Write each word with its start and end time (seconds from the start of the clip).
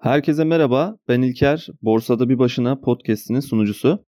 Herkese 0.00 0.44
merhaba, 0.44 0.96
ben 1.08 1.22
İlker, 1.22 1.68
Borsada 1.82 2.28
Bir 2.28 2.38
Başına 2.38 2.80
podcast'inin 2.80 3.40
sunucusu. 3.40 4.04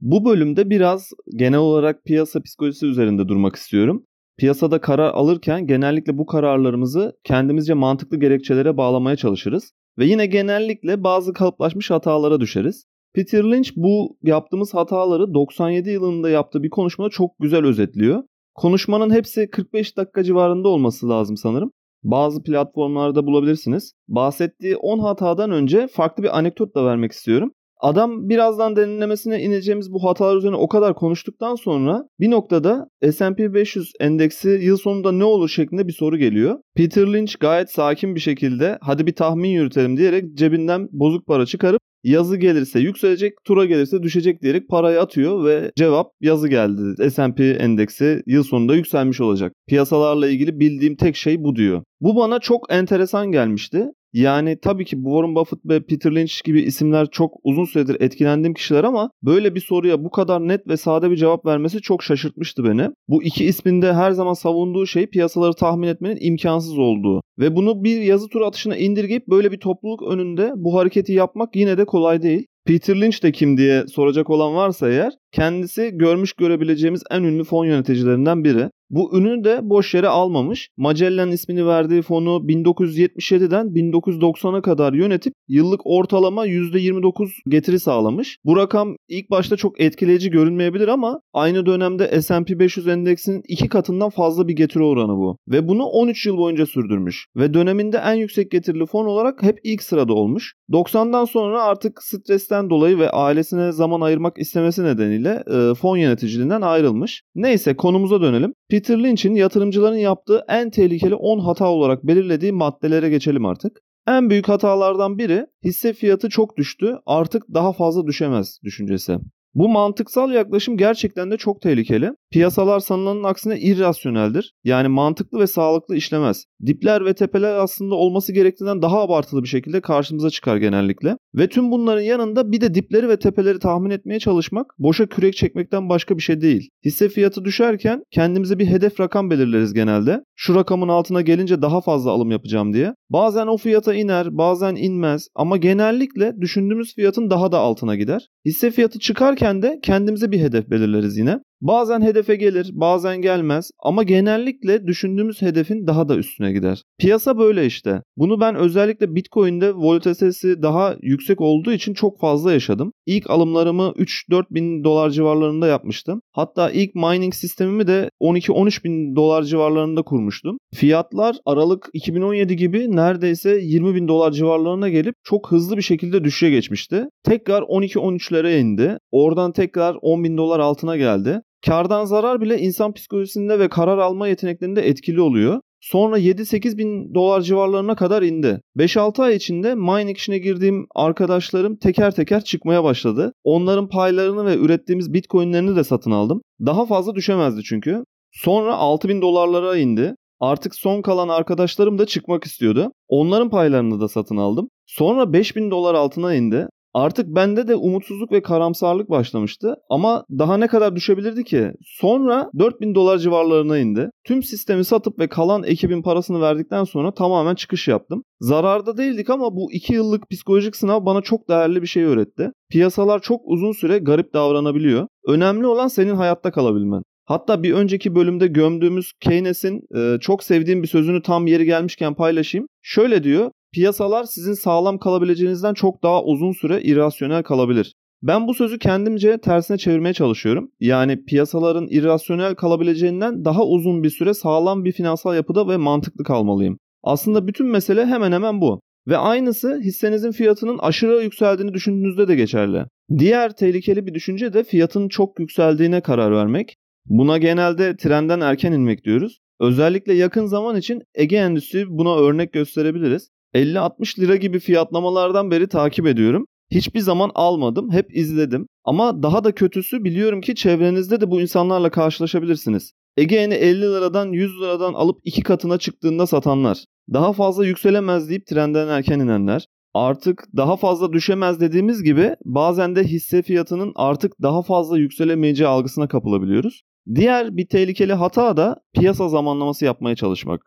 Bu 0.00 0.24
bölümde 0.24 0.70
biraz 0.70 1.10
genel 1.36 1.58
olarak 1.58 2.04
piyasa 2.04 2.42
psikolojisi 2.42 2.86
üzerinde 2.86 3.28
durmak 3.28 3.56
istiyorum. 3.56 4.04
Piyasada 4.38 4.80
karar 4.80 5.10
alırken 5.14 5.66
genellikle 5.66 6.18
bu 6.18 6.26
kararlarımızı 6.26 7.12
kendimizce 7.24 7.74
mantıklı 7.74 8.20
gerekçelere 8.20 8.76
bağlamaya 8.76 9.16
çalışırız. 9.16 9.72
Ve 9.98 10.06
yine 10.06 10.26
genellikle 10.26 11.04
bazı 11.04 11.32
kalıplaşmış 11.32 11.90
hatalara 11.90 12.40
düşeriz. 12.40 12.84
Peter 13.14 13.44
Lynch 13.44 13.70
bu 13.76 14.18
yaptığımız 14.22 14.74
hataları 14.74 15.34
97 15.34 15.90
yılında 15.90 16.30
yaptığı 16.30 16.62
bir 16.62 16.70
konuşmada 16.70 17.10
çok 17.10 17.30
güzel 17.40 17.64
özetliyor. 17.64 18.22
Konuşmanın 18.54 19.10
hepsi 19.10 19.50
45 19.50 19.96
dakika 19.96 20.24
civarında 20.24 20.68
olması 20.68 21.08
lazım 21.08 21.36
sanırım 21.36 21.72
bazı 22.02 22.42
platformlarda 22.42 23.26
bulabilirsiniz. 23.26 23.92
Bahsettiği 24.08 24.76
10 24.76 24.98
hatadan 24.98 25.50
önce 25.50 25.88
farklı 25.92 26.22
bir 26.22 26.38
anekdot 26.38 26.74
da 26.74 26.84
vermek 26.84 27.12
istiyorum. 27.12 27.52
Adam 27.80 28.28
birazdan 28.28 28.76
derinlemesine 28.76 29.42
ineceğimiz 29.42 29.92
bu 29.92 30.04
hatalar 30.04 30.36
üzerine 30.36 30.56
o 30.56 30.68
kadar 30.68 30.94
konuştuktan 30.94 31.54
sonra 31.54 32.02
bir 32.20 32.30
noktada 32.30 32.88
S&P 33.12 33.54
500 33.54 33.92
endeksi 34.00 34.48
yıl 34.48 34.76
sonunda 34.76 35.12
ne 35.12 35.24
olur 35.24 35.48
şeklinde 35.48 35.88
bir 35.88 35.92
soru 35.92 36.16
geliyor. 36.16 36.58
Peter 36.76 37.12
Lynch 37.12 37.34
gayet 37.40 37.70
sakin 37.70 38.14
bir 38.14 38.20
şekilde 38.20 38.78
hadi 38.80 39.06
bir 39.06 39.14
tahmin 39.14 39.48
yürütelim 39.48 39.96
diyerek 39.96 40.34
cebinden 40.34 40.88
bozuk 40.92 41.26
para 41.26 41.46
çıkarıp 41.46 41.80
yazı 42.04 42.36
gelirse 42.36 42.80
yükselecek, 42.80 43.32
tura 43.44 43.64
gelirse 43.64 44.02
düşecek 44.02 44.42
diyerek 44.42 44.68
parayı 44.68 45.00
atıyor 45.00 45.44
ve 45.44 45.72
cevap 45.76 46.06
yazı 46.20 46.48
geldi. 46.48 47.10
S&P 47.10 47.50
endeksi 47.50 48.22
yıl 48.26 48.42
sonunda 48.42 48.74
yükselmiş 48.74 49.20
olacak. 49.20 49.52
Piyasalarla 49.68 50.28
ilgili 50.28 50.60
bildiğim 50.60 50.96
tek 50.96 51.16
şey 51.16 51.44
bu 51.44 51.56
diyor. 51.56 51.82
Bu 52.00 52.16
bana 52.16 52.38
çok 52.38 52.72
enteresan 52.72 53.32
gelmişti. 53.32 53.86
Yani 54.12 54.58
tabii 54.62 54.84
ki 54.84 54.96
Warren 54.96 55.34
Buffett 55.34 55.60
ve 55.64 55.80
Peter 55.86 56.14
Lynch 56.14 56.44
gibi 56.44 56.60
isimler 56.62 57.06
çok 57.10 57.34
uzun 57.44 57.64
süredir 57.64 58.00
etkilendiğim 58.00 58.54
kişiler 58.54 58.84
ama 58.84 59.10
böyle 59.22 59.54
bir 59.54 59.60
soruya 59.60 60.04
bu 60.04 60.10
kadar 60.10 60.48
net 60.48 60.68
ve 60.68 60.76
sade 60.76 61.10
bir 61.10 61.16
cevap 61.16 61.46
vermesi 61.46 61.80
çok 61.80 62.02
şaşırtmıştı 62.02 62.64
beni. 62.64 62.88
Bu 63.08 63.22
iki 63.22 63.44
isminde 63.44 63.92
her 63.92 64.10
zaman 64.10 64.32
savunduğu 64.32 64.86
şey 64.86 65.06
piyasaları 65.06 65.52
tahmin 65.52 65.88
etmenin 65.88 66.18
imkansız 66.20 66.78
olduğu 66.78 67.22
ve 67.38 67.56
bunu 67.56 67.84
bir 67.84 68.00
yazı 68.00 68.28
turu 68.28 68.46
atışına 68.46 68.76
indirgeyip 68.76 69.28
böyle 69.28 69.52
bir 69.52 69.60
topluluk 69.60 70.02
önünde 70.02 70.52
bu 70.56 70.78
hareketi 70.78 71.12
yapmak 71.12 71.56
yine 71.56 71.78
de 71.78 71.84
kolay 71.84 72.22
değil. 72.22 72.46
Peter 72.66 73.00
Lynch 73.00 73.22
de 73.22 73.32
kim 73.32 73.56
diye 73.56 73.86
soracak 73.86 74.30
olan 74.30 74.54
varsa 74.54 74.88
eğer 74.88 75.12
kendisi 75.32 75.90
görmüş 75.94 76.32
görebileceğimiz 76.32 77.02
en 77.10 77.22
ünlü 77.22 77.44
fon 77.44 77.64
yöneticilerinden 77.64 78.44
biri. 78.44 78.70
Bu 78.90 79.18
ünü 79.18 79.44
de 79.44 79.60
boş 79.62 79.94
yere 79.94 80.08
almamış. 80.08 80.68
Magellan 80.76 81.30
ismini 81.30 81.66
verdiği 81.66 82.02
fonu 82.02 82.30
1977'den 82.30 83.66
1990'a 83.66 84.62
kadar 84.62 84.92
yönetip 84.92 85.34
yıllık 85.48 85.80
ortalama 85.84 86.46
%29 86.46 87.30
getiri 87.48 87.80
sağlamış. 87.80 88.38
Bu 88.44 88.56
rakam 88.56 88.96
ilk 89.08 89.30
başta 89.30 89.56
çok 89.56 89.80
etkileyici 89.80 90.30
görünmeyebilir 90.30 90.88
ama 90.88 91.20
aynı 91.32 91.66
dönemde 91.66 92.22
S&P 92.22 92.58
500 92.58 92.88
endeksinin 92.88 93.42
iki 93.48 93.68
katından 93.68 94.10
fazla 94.10 94.48
bir 94.48 94.56
getiri 94.56 94.82
oranı 94.82 95.16
bu. 95.16 95.36
Ve 95.48 95.68
bunu 95.68 95.84
13 95.84 96.26
yıl 96.26 96.36
boyunca 96.36 96.66
sürdürmüş. 96.66 97.26
Ve 97.36 97.54
döneminde 97.54 97.96
en 97.96 98.14
yüksek 98.14 98.50
getirili 98.50 98.86
fon 98.86 99.06
olarak 99.06 99.42
hep 99.42 99.58
ilk 99.64 99.82
sırada 99.82 100.12
olmuş. 100.12 100.54
90'dan 100.70 101.24
sonra 101.24 101.62
artık 101.62 102.02
stresten 102.02 102.70
dolayı 102.70 102.98
ve 102.98 103.10
ailesine 103.10 103.72
zaman 103.72 104.00
ayırmak 104.00 104.38
istemesi 104.38 104.84
nedeniyle 104.84 105.44
e, 105.46 105.74
fon 105.74 105.96
yöneticiliğinden 105.96 106.60
ayrılmış. 106.60 107.22
Neyse 107.34 107.76
konumuza 107.76 108.20
dönelim. 108.20 108.54
Peter 108.70 109.02
Lynch'in 109.02 109.34
yatırımcıların 109.34 109.96
yaptığı 109.96 110.44
en 110.48 110.70
tehlikeli 110.70 111.14
10 111.14 111.38
hata 111.38 111.68
olarak 111.68 112.06
belirlediği 112.06 112.52
maddelere 112.52 113.08
geçelim 113.08 113.46
artık. 113.46 113.80
En 114.08 114.30
büyük 114.30 114.48
hatalardan 114.48 115.18
biri 115.18 115.46
hisse 115.64 115.92
fiyatı 115.92 116.28
çok 116.28 116.56
düştü 116.56 116.96
artık 117.06 117.42
daha 117.54 117.72
fazla 117.72 118.06
düşemez 118.06 118.58
düşüncesi. 118.64 119.18
Bu 119.54 119.68
mantıksal 119.68 120.32
yaklaşım 120.32 120.76
gerçekten 120.76 121.30
de 121.30 121.36
çok 121.36 121.60
tehlikeli. 121.62 122.10
Piyasalar 122.30 122.80
sanılanın 122.80 123.24
aksine 123.24 123.60
irrasyoneldir. 123.60 124.52
Yani 124.64 124.88
mantıklı 124.88 125.38
ve 125.38 125.46
sağlıklı 125.46 125.96
işlemez. 125.96 126.44
Dipler 126.66 127.04
ve 127.04 127.14
tepeler 127.14 127.54
aslında 127.54 127.94
olması 127.94 128.32
gerektiğinden 128.32 128.82
daha 128.82 129.00
abartılı 129.00 129.42
bir 129.42 129.48
şekilde 129.48 129.80
karşımıza 129.80 130.30
çıkar 130.30 130.56
genellikle. 130.56 131.16
Ve 131.34 131.48
tüm 131.48 131.70
bunların 131.70 132.02
yanında 132.02 132.52
bir 132.52 132.60
de 132.60 132.74
dipleri 132.74 133.08
ve 133.08 133.18
tepeleri 133.18 133.58
tahmin 133.58 133.90
etmeye 133.90 134.18
çalışmak 134.18 134.66
boşa 134.78 135.06
kürek 135.06 135.36
çekmekten 135.36 135.88
başka 135.88 136.16
bir 136.16 136.22
şey 136.22 136.40
değil. 136.40 136.68
Hisse 136.84 137.08
fiyatı 137.08 137.44
düşerken 137.44 138.02
kendimize 138.10 138.58
bir 138.58 138.66
hedef 138.66 139.00
rakam 139.00 139.30
belirleriz 139.30 139.74
genelde. 139.74 140.20
Şu 140.36 140.54
rakamın 140.54 140.88
altına 140.88 141.20
gelince 141.20 141.62
daha 141.62 141.80
fazla 141.80 142.10
alım 142.10 142.30
yapacağım 142.30 142.72
diye. 142.72 142.94
Bazen 143.10 143.46
o 143.46 143.56
fiyata 143.56 143.94
iner, 143.94 144.38
bazen 144.38 144.76
inmez 144.76 145.28
ama 145.34 145.56
genellikle 145.56 146.32
düşündüğümüz 146.40 146.94
fiyatın 146.94 147.30
daha 147.30 147.52
da 147.52 147.58
altına 147.58 147.96
gider. 147.96 148.28
Hisse 148.46 148.70
fiyatı 148.70 148.98
çıkarken 148.98 149.39
de 149.40 149.80
kendimize 149.82 150.32
bir 150.32 150.40
hedef 150.40 150.70
belirleriz 150.70 151.16
yine. 151.16 151.38
Bazen 151.60 152.02
hedefe 152.02 152.36
gelir, 152.36 152.70
bazen 152.72 153.22
gelmez 153.22 153.70
ama 153.78 154.02
genellikle 154.02 154.86
düşündüğümüz 154.86 155.42
hedefin 155.42 155.86
daha 155.86 156.08
da 156.08 156.16
üstüne 156.16 156.52
gider. 156.52 156.82
Piyasa 156.98 157.38
böyle 157.38 157.66
işte. 157.66 158.02
Bunu 158.16 158.40
ben 158.40 158.54
özellikle 158.54 159.14
Bitcoin'de 159.14 159.74
volatilitesi 159.74 160.62
daha 160.62 160.96
yüksek 161.02 161.40
olduğu 161.40 161.72
için 161.72 161.94
çok 161.94 162.20
fazla 162.20 162.52
yaşadım. 162.52 162.92
İlk 163.06 163.30
alımlarımı 163.30 163.92
3-4 163.96 164.44
bin 164.50 164.84
dolar 164.84 165.10
civarlarında 165.10 165.66
yapmıştım. 165.66 166.22
Hatta 166.32 166.70
ilk 166.70 166.94
mining 166.94 167.34
sistemimi 167.34 167.86
de 167.86 168.10
12-13 168.20 168.84
bin 168.84 169.16
dolar 169.16 169.42
civarlarında 169.42 170.02
kurmuştum. 170.02 170.58
Fiyatlar 170.74 171.36
Aralık 171.46 171.88
2017 171.92 172.56
gibi 172.56 172.96
neredeyse 172.96 173.58
20 173.62 173.94
bin 173.94 174.08
dolar 174.08 174.32
civarlarına 174.32 174.88
gelip 174.88 175.14
çok 175.24 175.50
hızlı 175.52 175.76
bir 175.76 175.82
şekilde 175.82 176.24
düşüşe 176.24 176.50
geçmişti. 176.50 177.04
Tekrar 177.24 177.62
12-13'lere 177.62 178.58
indi. 178.58 178.98
Oradan 179.10 179.52
tekrar 179.52 179.96
10 180.02 180.24
bin 180.24 180.36
dolar 180.36 180.60
altına 180.60 180.96
geldi. 180.96 181.40
Kardan 181.66 182.04
zarar 182.04 182.40
bile 182.40 182.58
insan 182.58 182.92
psikolojisinde 182.92 183.58
ve 183.58 183.68
karar 183.68 183.98
alma 183.98 184.28
yeteneklerinde 184.28 184.88
etkili 184.88 185.20
oluyor. 185.20 185.60
Sonra 185.80 186.18
7-8 186.18 186.78
bin 186.78 187.14
dolar 187.14 187.40
civarlarına 187.40 187.94
kadar 187.96 188.22
indi. 188.22 188.60
5-6 188.76 189.22
ay 189.22 189.36
içinde 189.36 189.74
mining 189.74 190.16
işine 190.16 190.38
girdiğim 190.38 190.86
arkadaşlarım 190.94 191.76
teker 191.76 192.14
teker 192.14 192.44
çıkmaya 192.44 192.84
başladı. 192.84 193.32
Onların 193.44 193.88
paylarını 193.88 194.46
ve 194.46 194.56
ürettiğimiz 194.56 195.12
bitcoinlerini 195.12 195.76
de 195.76 195.84
satın 195.84 196.10
aldım. 196.10 196.42
Daha 196.66 196.86
fazla 196.86 197.14
düşemezdi 197.14 197.62
çünkü. 197.62 198.04
Sonra 198.32 198.74
6 198.74 199.08
bin 199.08 199.22
dolarlara 199.22 199.76
indi. 199.76 200.14
Artık 200.40 200.74
son 200.74 201.02
kalan 201.02 201.28
arkadaşlarım 201.28 201.98
da 201.98 202.06
çıkmak 202.06 202.44
istiyordu. 202.44 202.92
Onların 203.08 203.50
paylarını 203.50 204.00
da 204.00 204.08
satın 204.08 204.36
aldım. 204.36 204.68
Sonra 204.86 205.32
5000 205.32 205.70
dolar 205.70 205.94
altına 205.94 206.34
indi. 206.34 206.66
Artık 206.94 207.26
bende 207.26 207.68
de 207.68 207.76
umutsuzluk 207.76 208.32
ve 208.32 208.42
karamsarlık 208.42 209.10
başlamıştı 209.10 209.74
ama 209.90 210.24
daha 210.30 210.56
ne 210.56 210.66
kadar 210.66 210.96
düşebilirdi 210.96 211.44
ki? 211.44 211.72
Sonra 211.84 212.50
4000 212.58 212.94
dolar 212.94 213.18
civarlarına 213.18 213.78
indi. 213.78 214.10
Tüm 214.24 214.42
sistemi 214.42 214.84
satıp 214.84 215.18
ve 215.18 215.28
kalan 215.28 215.62
ekibin 215.62 216.02
parasını 216.02 216.40
verdikten 216.40 216.84
sonra 216.84 217.14
tamamen 217.14 217.54
çıkış 217.54 217.88
yaptım. 217.88 218.22
Zararda 218.40 218.96
değildik 218.96 219.30
ama 219.30 219.56
bu 219.56 219.72
2 219.72 219.94
yıllık 219.94 220.30
psikolojik 220.30 220.76
sınav 220.76 221.06
bana 221.06 221.20
çok 221.20 221.48
değerli 221.48 221.82
bir 221.82 221.86
şey 221.86 222.04
öğretti. 222.04 222.50
Piyasalar 222.70 223.20
çok 223.20 223.40
uzun 223.44 223.72
süre 223.72 223.98
garip 223.98 224.34
davranabiliyor. 224.34 225.06
Önemli 225.26 225.66
olan 225.66 225.88
senin 225.88 226.14
hayatta 226.14 226.50
kalabilmen. 226.50 227.02
Hatta 227.24 227.62
bir 227.62 227.72
önceki 227.72 228.14
bölümde 228.14 228.46
gömdüğümüz 228.46 229.12
Keynes'in 229.20 229.80
e, 229.96 230.18
çok 230.20 230.42
sevdiğim 230.42 230.82
bir 230.82 230.88
sözünü 230.88 231.22
tam 231.22 231.46
yeri 231.46 231.64
gelmişken 231.64 232.14
paylaşayım. 232.14 232.66
Şöyle 232.82 233.24
diyor, 233.24 233.50
piyasalar 233.72 234.24
sizin 234.24 234.52
sağlam 234.52 234.98
kalabileceğinizden 234.98 235.74
çok 235.74 236.02
daha 236.02 236.24
uzun 236.24 236.52
süre 236.52 236.82
irrasyonel 236.82 237.42
kalabilir. 237.42 237.94
Ben 238.22 238.48
bu 238.48 238.54
sözü 238.54 238.78
kendimce 238.78 239.38
tersine 239.38 239.78
çevirmeye 239.78 240.14
çalışıyorum. 240.14 240.70
Yani 240.80 241.24
piyasaların 241.24 241.88
irrasyonel 241.90 242.54
kalabileceğinden 242.54 243.44
daha 243.44 243.64
uzun 243.64 244.02
bir 244.02 244.10
süre 244.10 244.34
sağlam 244.34 244.84
bir 244.84 244.92
finansal 244.92 245.36
yapıda 245.36 245.68
ve 245.68 245.76
mantıklı 245.76 246.24
kalmalıyım. 246.24 246.78
Aslında 247.02 247.46
bütün 247.46 247.66
mesele 247.66 248.06
hemen 248.06 248.32
hemen 248.32 248.60
bu. 248.60 248.80
Ve 249.08 249.16
aynısı 249.16 249.80
hissenizin 249.80 250.32
fiyatının 250.32 250.78
aşırı 250.78 251.22
yükseldiğini 251.22 251.74
düşündüğünüzde 251.74 252.28
de 252.28 252.34
geçerli. 252.34 252.84
Diğer 253.18 253.56
tehlikeli 253.56 254.06
bir 254.06 254.14
düşünce 254.14 254.52
de 254.52 254.64
fiyatın 254.64 255.08
çok 255.08 255.40
yükseldiğine 255.40 256.00
karar 256.00 256.32
vermek. 256.32 256.76
Buna 257.06 257.38
genelde 257.38 257.96
trenden 257.96 258.40
erken 258.40 258.72
inmek 258.72 259.04
diyoruz. 259.04 259.38
Özellikle 259.60 260.14
yakın 260.14 260.46
zaman 260.46 260.76
için 260.76 261.02
Ege 261.14 261.36
Endüstri 261.36 261.84
buna 261.88 262.16
örnek 262.16 262.52
gösterebiliriz. 262.52 263.30
50-60 263.54 264.20
lira 264.20 264.36
gibi 264.36 264.58
fiyatlamalardan 264.58 265.50
beri 265.50 265.68
takip 265.68 266.06
ediyorum. 266.06 266.46
Hiçbir 266.70 267.00
zaman 267.00 267.30
almadım, 267.34 267.92
hep 267.92 268.16
izledim. 268.16 268.66
Ama 268.84 269.22
daha 269.22 269.44
da 269.44 269.52
kötüsü 269.52 270.04
biliyorum 270.04 270.40
ki 270.40 270.54
çevrenizde 270.54 271.20
de 271.20 271.30
bu 271.30 271.40
insanlarla 271.40 271.90
karşılaşabilirsiniz. 271.90 272.92
Ege'ni 273.16 273.54
50 273.54 273.80
liradan 273.80 274.32
100 274.32 274.60
liradan 274.60 274.94
alıp 274.94 275.20
iki 275.24 275.42
katına 275.42 275.78
çıktığında 275.78 276.26
satanlar. 276.26 276.84
Daha 277.12 277.32
fazla 277.32 277.66
yükselemez 277.66 278.28
deyip 278.28 278.46
trenden 278.46 278.88
erken 278.88 279.20
inenler. 279.20 279.66
Artık 279.94 280.44
daha 280.56 280.76
fazla 280.76 281.12
düşemez 281.12 281.60
dediğimiz 281.60 282.02
gibi 282.02 282.36
bazen 282.44 282.96
de 282.96 283.04
hisse 283.04 283.42
fiyatının 283.42 283.92
artık 283.96 284.32
daha 284.42 284.62
fazla 284.62 284.98
yükselemeyeceği 284.98 285.68
algısına 285.68 286.08
kapılabiliyoruz. 286.08 286.82
Diğer 287.14 287.56
bir 287.56 287.66
tehlikeli 287.66 288.12
hata 288.12 288.56
da 288.56 288.76
piyasa 288.94 289.28
zamanlaması 289.28 289.84
yapmaya 289.84 290.16
çalışmak. 290.16 290.60